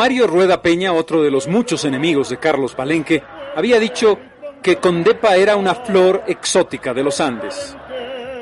[0.00, 3.22] Mario Rueda Peña, otro de los muchos enemigos de Carlos Palenque,
[3.54, 4.18] había dicho
[4.62, 7.76] que Condepa era una flor exótica de los Andes.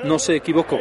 [0.05, 0.79] No se equivocó.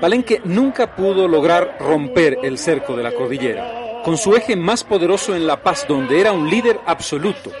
[0.00, 5.36] Palenque nunca pudo lograr romper el cerco de la cordillera, con su eje más poderoso
[5.36, 7.52] en La Paz, donde era un líder absoluto,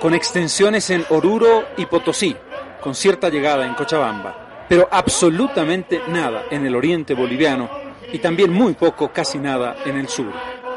[0.00, 2.36] con extensiones en Oruro y Potosí,
[2.80, 7.68] con cierta llegada en Cochabamba, pero absolutamente nada en el oriente boliviano
[8.12, 10.32] y también muy poco, casi nada, en el sur.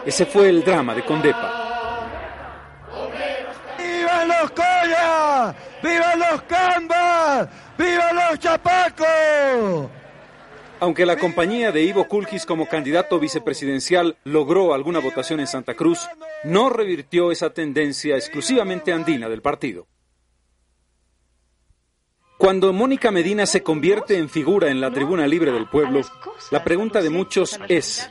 [0.05, 1.67] Ese fue el drama de Condepa.
[3.77, 5.55] ¡Vivan los Coya!
[5.83, 7.49] ¡Vivan los Cambas!
[7.77, 9.89] ¡Vivan los Chapacos!
[10.79, 16.07] Aunque la compañía de Ivo Kulkis como candidato vicepresidencial logró alguna votación en Santa Cruz,
[16.43, 19.87] no revirtió esa tendencia exclusivamente andina del partido.
[22.37, 26.01] Cuando Mónica Medina se convierte en figura en la tribuna libre del pueblo,
[26.51, 28.07] la pregunta de muchos es,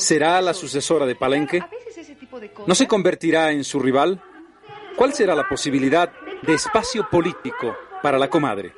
[0.00, 1.62] ¿será la sucesora de Palenque?
[2.66, 4.22] ¿No se convertirá en su rival?
[4.96, 6.10] ¿Cuál será la posibilidad
[6.42, 8.74] de espacio político para la comadre?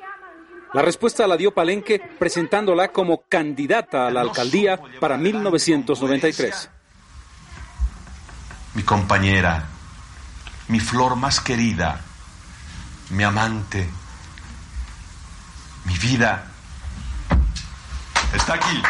[0.73, 6.69] La respuesta la dio Palenque presentándola como candidata a la alcaldía para 1993.
[8.73, 9.67] Mi compañera,
[10.67, 12.01] mi flor más querida,
[13.11, 13.87] mi amante,
[15.85, 16.51] mi vida,
[18.33, 18.81] está aquí.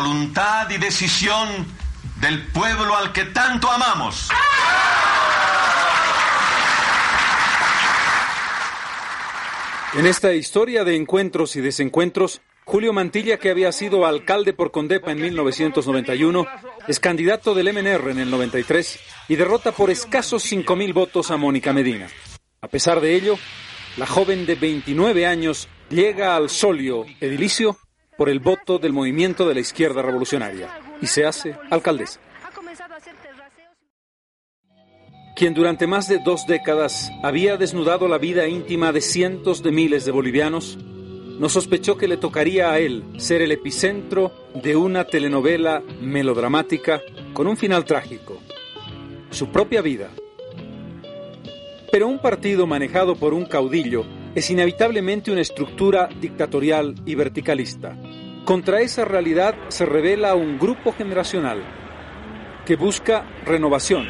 [0.00, 1.66] Voluntad y decisión
[2.22, 4.30] del pueblo al que tanto amamos.
[9.92, 15.12] En esta historia de encuentros y desencuentros, Julio Mantilla, que había sido alcalde por Condepa
[15.12, 16.46] en 1991,
[16.88, 21.74] es candidato del MNR en el 93 y derrota por escasos 5.000 votos a Mónica
[21.74, 22.08] Medina.
[22.62, 23.36] A pesar de ello,
[23.98, 27.76] la joven de 29 años llega al solio edilicio
[28.20, 30.68] por el voto del movimiento de la izquierda revolucionaria
[31.00, 32.20] y se hace alcaldesa.
[35.34, 40.04] Quien durante más de dos décadas había desnudado la vida íntima de cientos de miles
[40.04, 45.82] de bolivianos, no sospechó que le tocaría a él ser el epicentro de una telenovela
[46.02, 47.00] melodramática
[47.32, 48.38] con un final trágico,
[49.30, 50.10] su propia vida.
[51.90, 54.04] Pero un partido manejado por un caudillo
[54.34, 57.96] es inevitablemente una estructura dictatorial y verticalista.
[58.44, 61.62] Contra esa realidad se revela un grupo generacional
[62.64, 64.08] que busca renovación,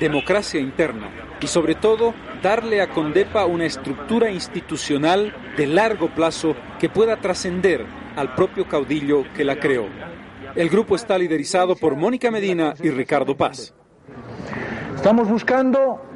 [0.00, 1.10] democracia interna
[1.40, 7.84] y sobre todo darle a Condepa una estructura institucional de largo plazo que pueda trascender
[8.16, 9.86] al propio caudillo que la creó.
[10.54, 13.74] El grupo está liderizado por Mónica Medina y Ricardo Paz.
[14.96, 16.07] Estamos buscando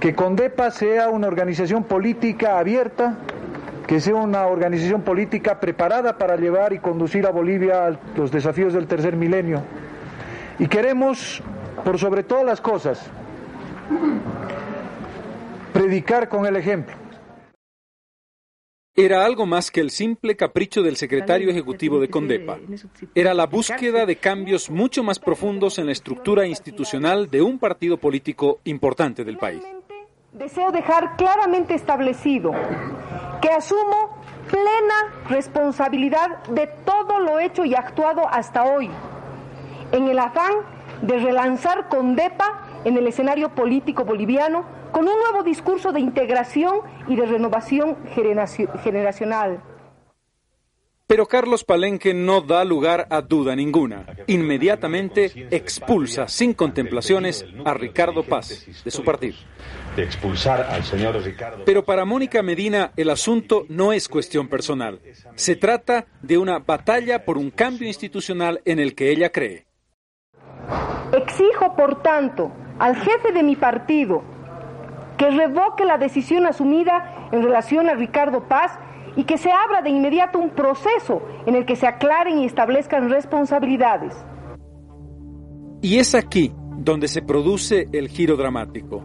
[0.00, 3.18] que Condepa sea una organización política abierta,
[3.86, 8.72] que sea una organización política preparada para llevar y conducir a Bolivia a los desafíos
[8.74, 9.62] del tercer milenio.
[10.58, 11.42] Y queremos,
[11.84, 13.10] por sobre todas las cosas,
[15.72, 16.94] predicar con el ejemplo.
[18.94, 22.58] Era algo más que el simple capricho del secretario ejecutivo de Condepa.
[23.14, 27.98] Era la búsqueda de cambios mucho más profundos en la estructura institucional de un partido
[27.98, 29.62] político importante del país.
[30.32, 32.52] Deseo dejar claramente establecido
[33.40, 34.18] que asumo
[34.50, 38.90] plena responsabilidad de todo lo hecho y actuado hasta hoy,
[39.92, 40.52] en el afán
[41.00, 47.16] de relanzar Condepa en el escenario político boliviano con un nuevo discurso de integración y
[47.16, 49.60] de renovación generaci- generacional.
[51.08, 54.04] Pero Carlos Palenque no da lugar a duda ninguna.
[54.26, 59.38] Inmediatamente expulsa sin contemplaciones a Ricardo Paz de su partido.
[59.96, 61.64] De expulsar al señor Ricardo.
[61.64, 65.00] Pero para Mónica Medina el asunto no es cuestión personal.
[65.34, 69.64] Se trata de una batalla por un cambio institucional en el que ella cree.
[71.14, 74.22] Exijo, por tanto, al jefe de mi partido
[75.16, 78.78] que revoque la decisión asumida en relación a Ricardo Paz
[79.18, 83.10] y que se abra de inmediato un proceso en el que se aclaren y establezcan
[83.10, 84.14] responsabilidades.
[85.82, 89.02] Y es aquí donde se produce el giro dramático.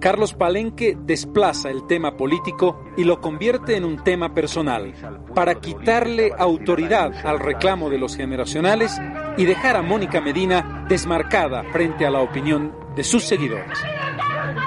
[0.00, 4.94] Carlos Palenque desplaza el tema político y lo convierte en un tema personal,
[5.32, 9.00] para quitarle autoridad al reclamo de los generacionales
[9.36, 13.78] y dejar a Mónica Medina desmarcada frente a la opinión de sus seguidores.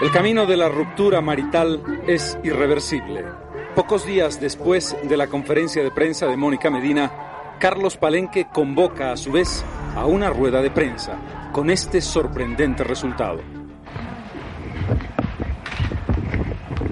[0.01, 3.44] El camino de la ruptura marital es irreversible.
[3.75, 7.11] Pocos días después de la conferencia de prensa de Mónica Medina,
[7.59, 9.65] Carlos Palenque convoca a su vez
[9.97, 11.17] a una rueda de prensa
[11.51, 13.41] con este sorprendente resultado.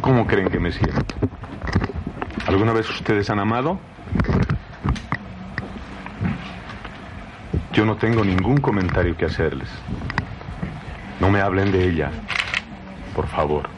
[0.02, 1.16] ¿Cómo creen que me siento?
[2.48, 3.80] ¿Alguna vez ustedes han amado?
[7.72, 9.70] Yo no tengo ningún comentario que hacerles.
[11.22, 12.12] No me hablen de ella,
[13.16, 13.70] por favor.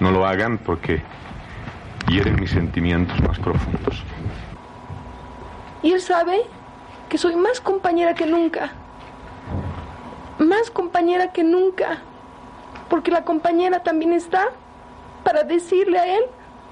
[0.00, 1.00] No lo hagan porque
[2.06, 4.02] hieren mis sentimientos más profundos.
[5.82, 6.42] Y él sabe
[7.08, 8.72] que soy más compañera que nunca.
[10.38, 11.98] Más compañera que nunca.
[12.88, 14.48] Porque la compañera también está
[15.24, 16.22] para decirle a él,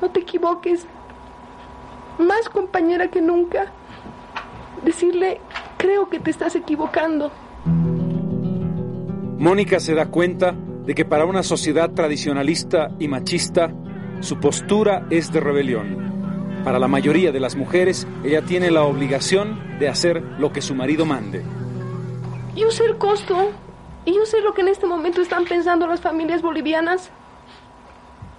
[0.01, 0.87] no te equivoques.
[2.18, 3.66] Más compañera que nunca.
[4.85, 5.41] Decirle,
[5.76, 7.31] creo que te estás equivocando.
[9.39, 10.55] Mónica se da cuenta
[10.85, 13.72] de que para una sociedad tradicionalista y machista,
[14.21, 16.62] su postura es de rebelión.
[16.64, 20.75] Para la mayoría de las mujeres, ella tiene la obligación de hacer lo que su
[20.75, 21.43] marido mande.
[22.55, 23.51] Yo sé el costo
[24.05, 27.11] y yo sé lo que en este momento están pensando las familias bolivianas.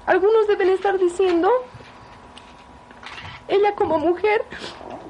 [0.06, 1.50] Algunos deben estar diciendo,
[3.48, 4.44] ella como mujer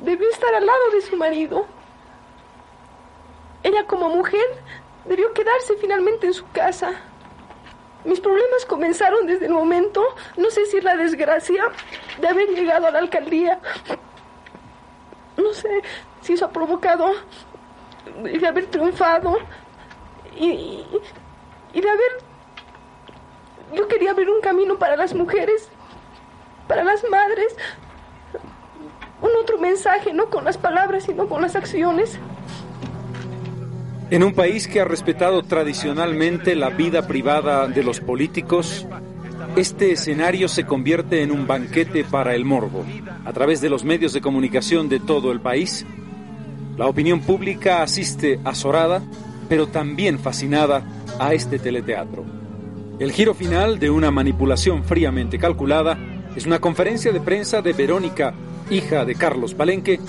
[0.04, 1.66] debió estar al lado de su marido.
[3.64, 4.46] Ella como mujer
[5.06, 6.94] debió quedarse finalmente en su casa.
[8.04, 10.04] Mis problemas comenzaron desde el momento,
[10.38, 11.66] no sé si la desgracia
[12.20, 13.60] de haber llegado a la alcaldía.
[15.38, 15.84] No sé
[16.22, 17.12] si eso ha provocado
[18.24, 19.38] de haber triunfado
[20.36, 20.84] y,
[21.74, 22.32] y de haber...
[23.74, 25.70] Yo quería abrir un camino para las mujeres,
[26.68, 27.56] para las madres,
[29.22, 32.20] un otro mensaje, no con las palabras, sino con las acciones.
[34.12, 38.86] En un país que ha respetado tradicionalmente la vida privada de los políticos,
[39.55, 42.84] este escenario se convierte en un banquete para el morbo.
[43.24, 45.86] A través de los medios de comunicación de todo el país,
[46.78, 49.01] la opinión pública asiste azorada,
[49.47, 50.84] pero también fascinada
[51.18, 52.26] a este teleteatro.
[52.99, 55.97] El giro final de una manipulación fríamente calculada
[56.36, 58.34] es una conferencia de prensa de Verónica,
[58.70, 60.01] hija de Carlos Palenque,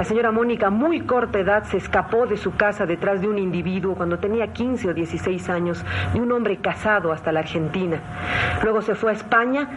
[0.00, 3.94] La señora Mónica, muy corta edad, se escapó de su casa detrás de un individuo
[3.94, 5.84] cuando tenía 15 o 16 años,
[6.14, 8.00] de un hombre casado hasta la Argentina.
[8.62, 9.68] Luego se fue a España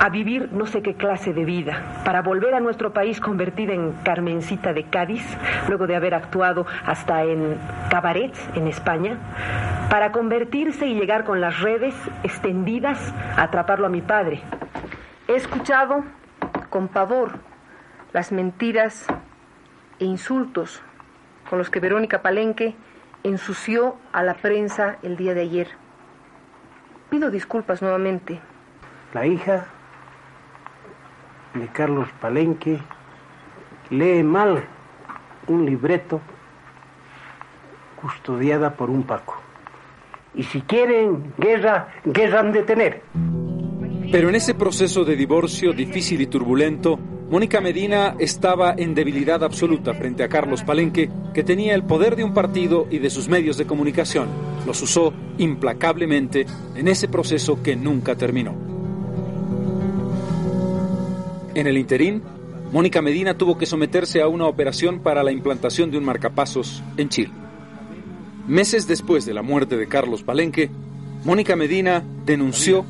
[0.00, 3.92] a vivir no sé qué clase de vida, para volver a nuestro país convertida en
[4.04, 5.36] Carmencita de Cádiz,
[5.68, 7.58] luego de haber actuado hasta en
[7.90, 9.18] cabarets en España,
[9.90, 14.40] para convertirse y llegar con las redes extendidas a atraparlo a mi padre.
[15.28, 16.04] He escuchado
[16.70, 17.32] con pavor
[18.14, 19.06] las mentiras
[19.98, 20.82] e insultos
[21.48, 22.74] con los que Verónica Palenque
[23.22, 25.68] ensució a la prensa el día de ayer.
[27.10, 28.40] Pido disculpas nuevamente.
[29.14, 29.66] La hija
[31.54, 32.78] de Carlos Palenque
[33.90, 34.64] lee mal
[35.46, 36.20] un libreto
[38.00, 39.40] custodiada por un Paco.
[40.34, 43.02] Y si quieren guerra, guerra han de tener.
[44.12, 46.98] Pero en ese proceso de divorcio difícil y turbulento,
[47.30, 52.24] Mónica Medina estaba en debilidad absoluta frente a Carlos Palenque, que tenía el poder de
[52.24, 54.28] un partido y de sus medios de comunicación.
[54.66, 58.54] Los usó implacablemente en ese proceso que nunca terminó.
[61.54, 62.22] En el interín,
[62.72, 67.10] Mónica Medina tuvo que someterse a una operación para la implantación de un marcapasos en
[67.10, 67.32] Chile.
[68.46, 70.70] Meses después de la muerte de Carlos Palenque,
[71.26, 72.86] Mónica Medina denunció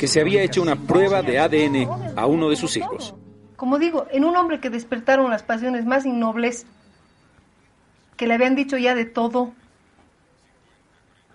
[0.00, 3.14] que se había hecho una prueba de ADN a uno de sus hijos.
[3.58, 6.64] Como digo, en un hombre que despertaron las pasiones más innobles,
[8.16, 9.52] que le habían dicho ya de todo,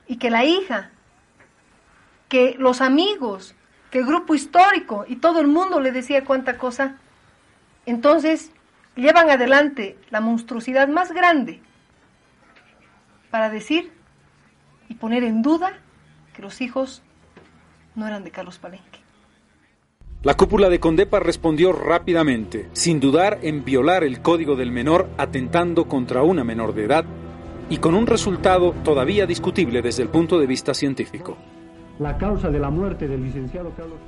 [0.08, 0.90] y que la hija,
[2.30, 3.56] que los amigos,
[3.92, 6.96] que el grupo histórico y todo el mundo le decía cuánta cosa.
[7.86, 8.54] Entonces,
[8.96, 11.62] llevan adelante la monstruosidad más grande
[13.32, 13.92] para decir
[14.88, 15.74] y poner en duda
[16.34, 17.04] que los hijos
[17.96, 19.03] no eran de Carlos Palenque.
[20.24, 25.90] La cúpula de Condepa respondió rápidamente, sin dudar en violar el código del menor atentando
[25.90, 27.04] contra una menor de edad
[27.70, 31.36] y con un resultado todavía discutible desde el punto de vista científico.
[32.00, 34.00] La causa de la muerte del licenciado Carlos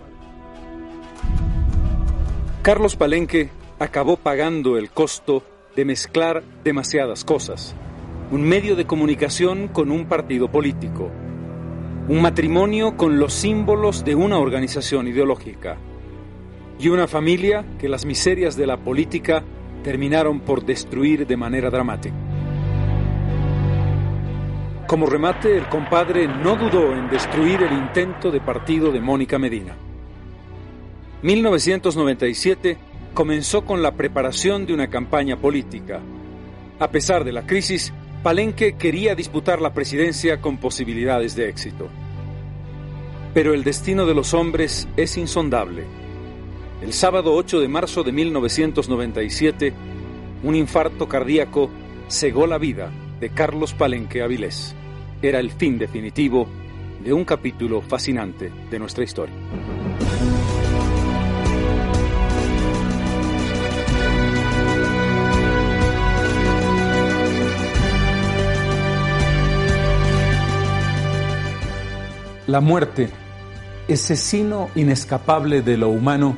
[2.61, 3.49] Carlos Palenque
[3.79, 5.43] acabó pagando el costo
[5.75, 7.75] de mezclar demasiadas cosas.
[8.31, 11.11] Un medio de comunicación con un partido político.
[12.07, 15.77] Un matrimonio con los símbolos de una organización ideológica.
[16.79, 19.43] Y una familia que las miserias de la política
[19.83, 22.15] terminaron por destruir de manera dramática.
[24.87, 29.75] Como remate, el compadre no dudó en destruir el intento de partido de Mónica Medina.
[31.23, 32.77] 1997
[33.15, 36.01] comenzó con la preparación de una campaña política.
[36.77, 41.89] A pesar de la crisis, Palenque quería disputar la presidencia con posibilidades de éxito.
[43.33, 45.83] Pero el destino de los hombres es insondable.
[46.81, 49.73] El sábado 8 de marzo de 1997,
[50.43, 51.69] un infarto cardíaco
[52.09, 54.75] cegó la vida de Carlos Palenque Avilés.
[55.21, 56.47] Era el fin definitivo
[57.03, 59.33] de un capítulo fascinante de nuestra historia.
[72.47, 73.09] La muerte,
[73.87, 76.37] ese sino inescapable de lo humano,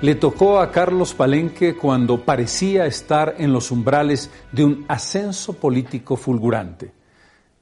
[0.00, 6.16] le tocó a Carlos Palenque cuando parecía estar en los umbrales de un ascenso político
[6.16, 6.92] fulgurante.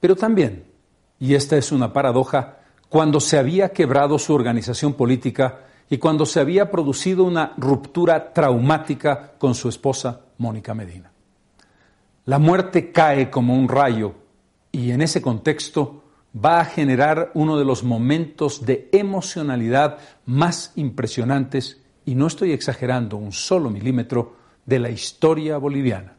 [0.01, 0.65] Pero también,
[1.19, 2.59] y esta es una paradoja,
[2.91, 9.33] cuando se había quebrado su organización política y cuando se había producido una ruptura traumática
[9.39, 11.11] con su esposa, Mónica Medina.
[12.27, 14.13] La muerte cae como un rayo
[14.73, 16.03] y en ese contexto
[16.37, 23.19] va a generar uno de los momentos de emocionalidad más impresionantes, y no estoy exagerando
[23.19, 26.17] un solo milímetro, de la historia boliviana.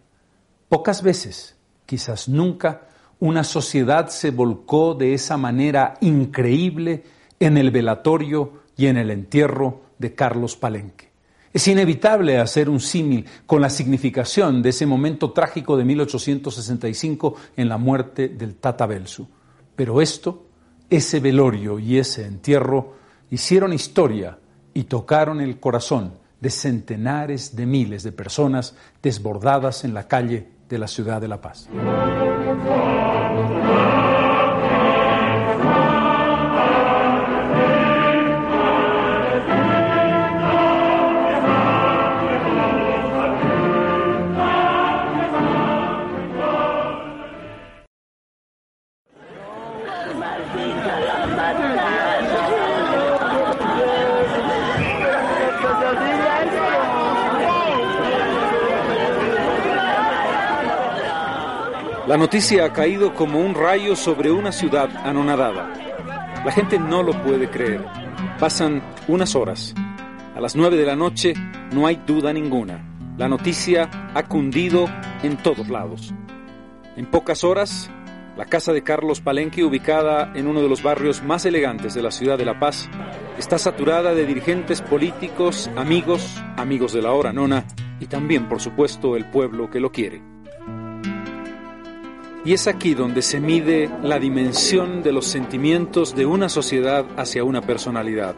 [0.70, 2.88] Pocas veces, quizás nunca,
[3.20, 7.04] una sociedad se volcó de esa manera increíble
[7.40, 11.10] en el velatorio y en el entierro de Carlos Palenque.
[11.52, 17.70] Es inevitable hacer un símil con la significación de ese momento trágico de 1865 en
[17.70, 19.28] la muerte del Tata Belsu.
[19.76, 20.46] Pero esto,
[20.90, 22.94] ese velorio y ese entierro
[23.32, 24.38] hicieron historia
[24.78, 30.78] y tocaron el corazón de centenares de miles de personas desbordadas en la calle de
[30.78, 31.68] la ciudad de La Paz.
[62.18, 65.72] La noticia ha caído como un rayo sobre una ciudad anonadada.
[66.44, 67.86] La gente no lo puede creer.
[68.40, 69.76] Pasan unas horas.
[70.36, 71.36] A las nueve de la noche
[71.72, 72.84] no hay duda ninguna.
[73.20, 74.88] La noticia ha cundido
[75.22, 76.12] en todos lados.
[76.96, 77.92] En pocas horas,
[78.36, 82.10] la casa de Carlos Palenque, ubicada en uno de los barrios más elegantes de la
[82.10, 82.90] ciudad de La Paz,
[83.38, 87.68] está saturada de dirigentes políticos, amigos, amigos de la hora nona
[88.00, 90.37] y también, por supuesto, el pueblo que lo quiere.
[92.48, 97.44] Y es aquí donde se mide la dimensión de los sentimientos de una sociedad hacia
[97.44, 98.36] una personalidad.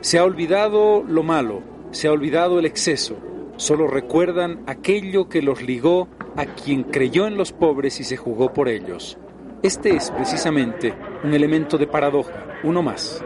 [0.00, 3.16] Se ha olvidado lo malo, se ha olvidado el exceso,
[3.56, 8.52] solo recuerdan aquello que los ligó a quien creyó en los pobres y se jugó
[8.52, 9.18] por ellos.
[9.62, 10.92] Este es precisamente
[11.22, 13.22] un elemento de paradoja, uno más.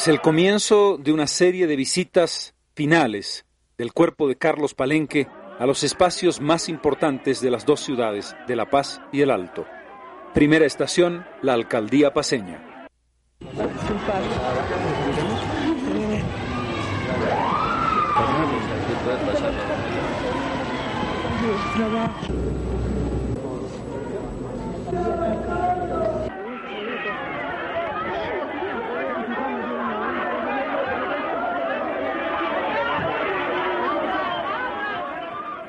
[0.00, 3.44] Es el comienzo de una serie de visitas finales
[3.76, 5.28] del cuerpo de Carlos Palenque
[5.58, 9.66] a los espacios más importantes de las dos ciudades, de La Paz y El Alto.
[10.32, 12.88] Primera estación, la alcaldía paseña.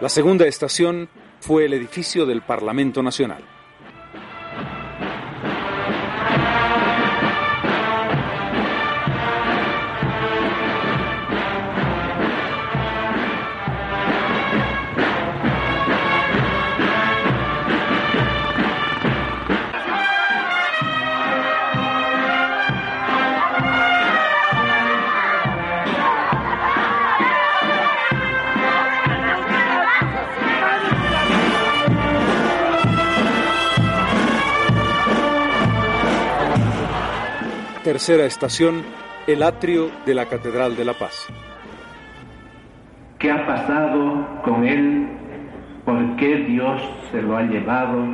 [0.02, 1.10] La segunda estación
[1.42, 3.44] fue el edificio del Parlamento Nacional.
[37.92, 38.84] Tercera estación,
[39.28, 41.28] el atrio de la Catedral de la Paz.
[43.20, 45.10] ¿Qué ha pasado con él?
[45.84, 46.82] ¿Por qué Dios
[47.12, 48.06] se lo ha llevado?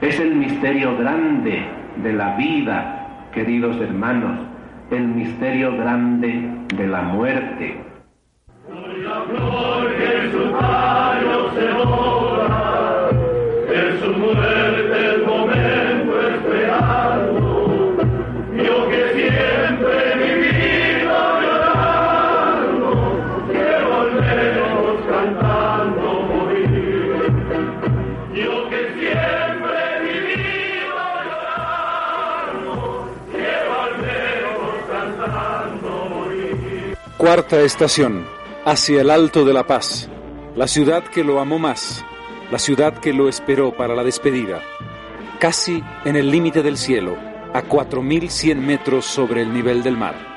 [0.00, 1.66] Es el misterio grande
[2.04, 4.46] de la vida, queridos hermanos,
[4.92, 7.80] el misterio grande de la muerte.
[8.68, 9.85] En su
[37.18, 38.26] Cuarta estación,
[38.66, 40.06] hacia el Alto de la Paz,
[40.54, 42.04] la ciudad que lo amó más,
[42.50, 44.60] la ciudad que lo esperó para la despedida,
[45.40, 47.16] casi en el límite del cielo,
[47.54, 50.35] a 4.100 metros sobre el nivel del mar.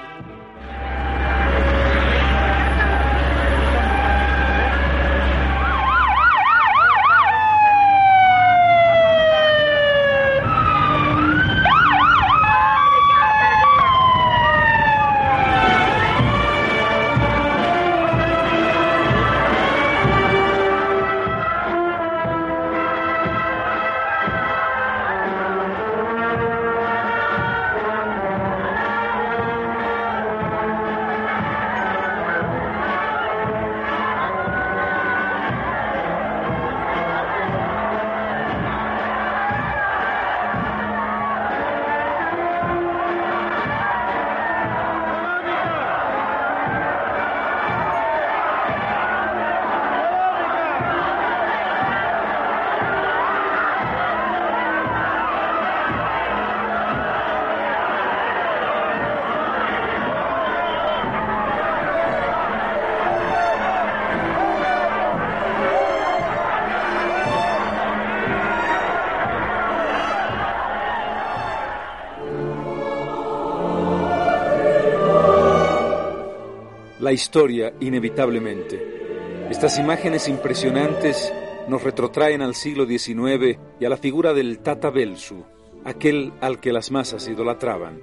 [77.12, 79.48] Historia inevitablemente.
[79.50, 81.34] Estas imágenes impresionantes
[81.68, 85.46] nos retrotraen al siglo XIX y a la figura del Tata Belsu,
[85.86, 88.02] aquel al que las masas idolatraban,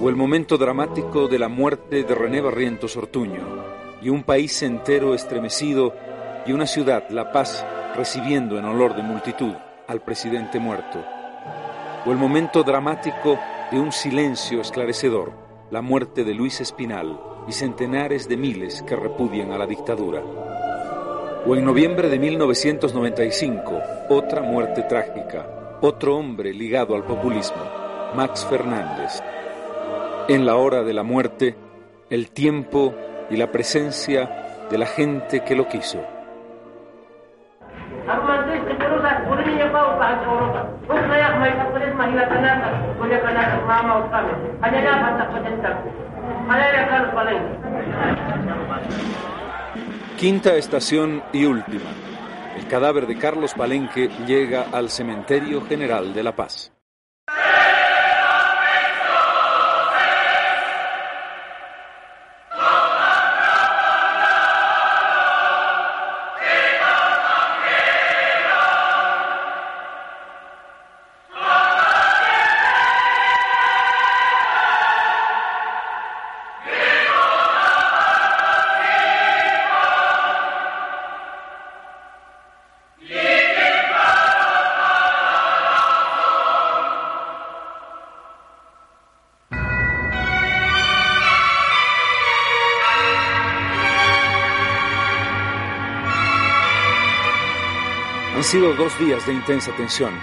[0.00, 3.40] o el momento dramático de la muerte de René Barrientos Ortuño,
[4.02, 5.94] y un país entero estremecido
[6.44, 7.64] y una ciudad, La Paz,
[7.96, 9.54] recibiendo en olor de multitud
[9.86, 11.04] al presidente muerto,
[12.04, 13.38] o el momento dramático
[13.70, 15.32] de un silencio esclarecedor,
[15.70, 20.22] la muerte de Luis Espinal, y centenares de miles que repudian a la dictadura.
[21.46, 27.62] O en noviembre de 1995, otra muerte trágica, otro hombre ligado al populismo,
[28.14, 29.20] Max Fernández.
[30.28, 31.56] En la hora de la muerte,
[32.10, 32.94] el tiempo
[33.30, 35.98] y la presencia de la gente que lo quiso.
[50.18, 51.90] Quinta estación y última.
[52.56, 56.72] El cadáver de Carlos Palenque llega al Cementerio General de La Paz.
[98.78, 100.14] Dos días de intensa tensión.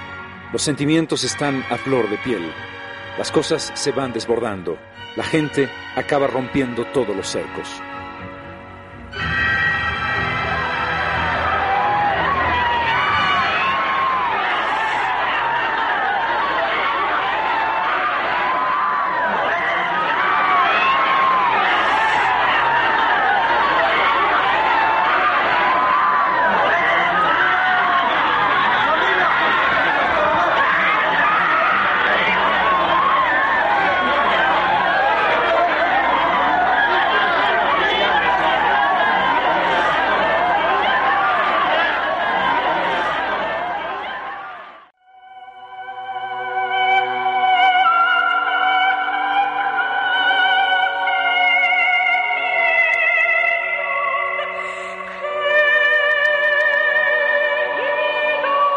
[0.52, 2.52] Los sentimientos están a flor de piel.
[3.18, 4.78] Las cosas se van desbordando.
[5.16, 7.70] La gente acaba rompiendo todos los cercos.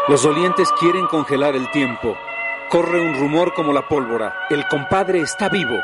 [0.09, 2.17] Los dolientes quieren congelar el tiempo.
[2.69, 4.35] Corre un rumor como la pólvora.
[4.49, 5.79] El compadre está vivo.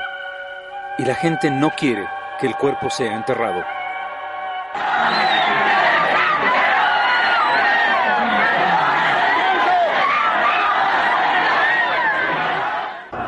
[0.98, 2.06] Y la gente no quiere
[2.38, 3.64] que el cuerpo sea enterrado.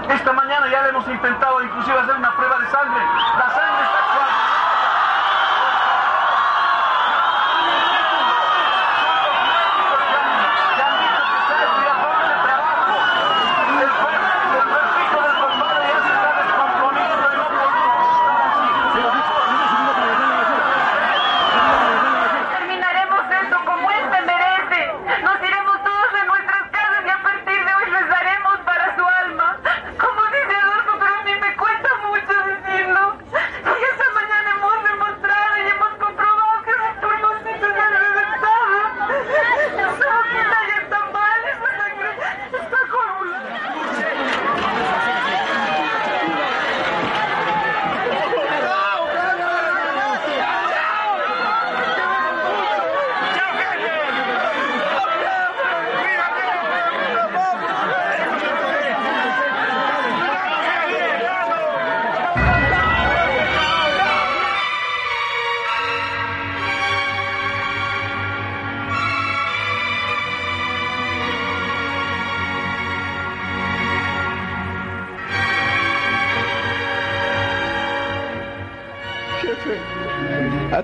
[0.10, 3.04] Esta mañana ya le hemos intentado inclusive hacer una prueba de sangre.
[3.38, 4.51] La sangre está Terminaremos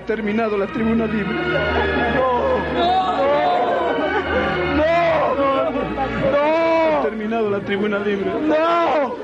[0.08, 1.36] terminado la tribuna libre.
[6.34, 8.24] Ha terminado la tribuna libre.
[8.46, 9.16] ¡No!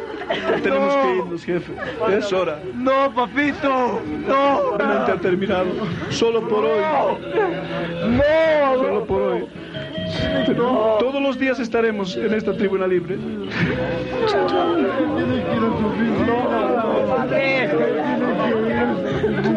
[0.62, 1.72] Tenemos que irnos, jefe.
[2.10, 2.58] Es hora.
[2.74, 4.76] No, papito, no.
[4.76, 5.68] Realmente ha terminado.
[6.10, 6.82] Solo por hoy.
[8.10, 8.74] No.
[8.76, 9.46] Solo por hoy.
[10.46, 13.16] Pero todos los días estaremos en esta tribuna libre.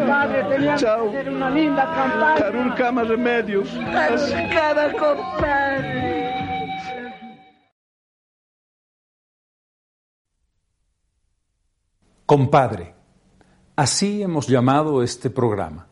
[0.06, 1.10] Padre, teníamos Chao.
[1.10, 2.34] que hacer una linda campaña.
[2.38, 3.68] Carul Cama Remedios.
[4.52, 6.18] Cada compadre.
[12.26, 12.94] Compadre,
[13.74, 15.86] así hemos llamado este programa.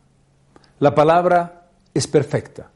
[0.81, 2.71] La palabra es perfecta.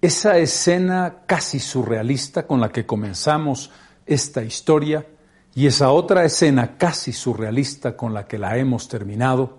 [0.00, 3.70] Esa escena casi surrealista con la que comenzamos
[4.06, 5.06] esta historia
[5.54, 9.57] y esa otra escena casi surrealista con la que la hemos terminado,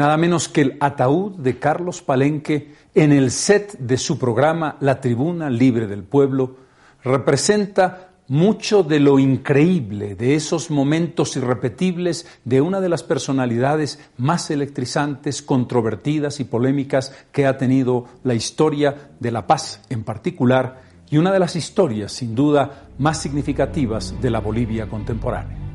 [0.00, 4.98] nada menos que el ataúd de Carlos Palenque en el set de su programa La
[4.98, 6.56] Tribuna Libre del Pueblo,
[7.04, 14.50] representa mucho de lo increíble de esos momentos irrepetibles de una de las personalidades más
[14.50, 20.80] electrizantes, controvertidas y polémicas que ha tenido la historia de la paz en particular
[21.10, 25.69] y una de las historias sin duda más significativas de la Bolivia contemporánea.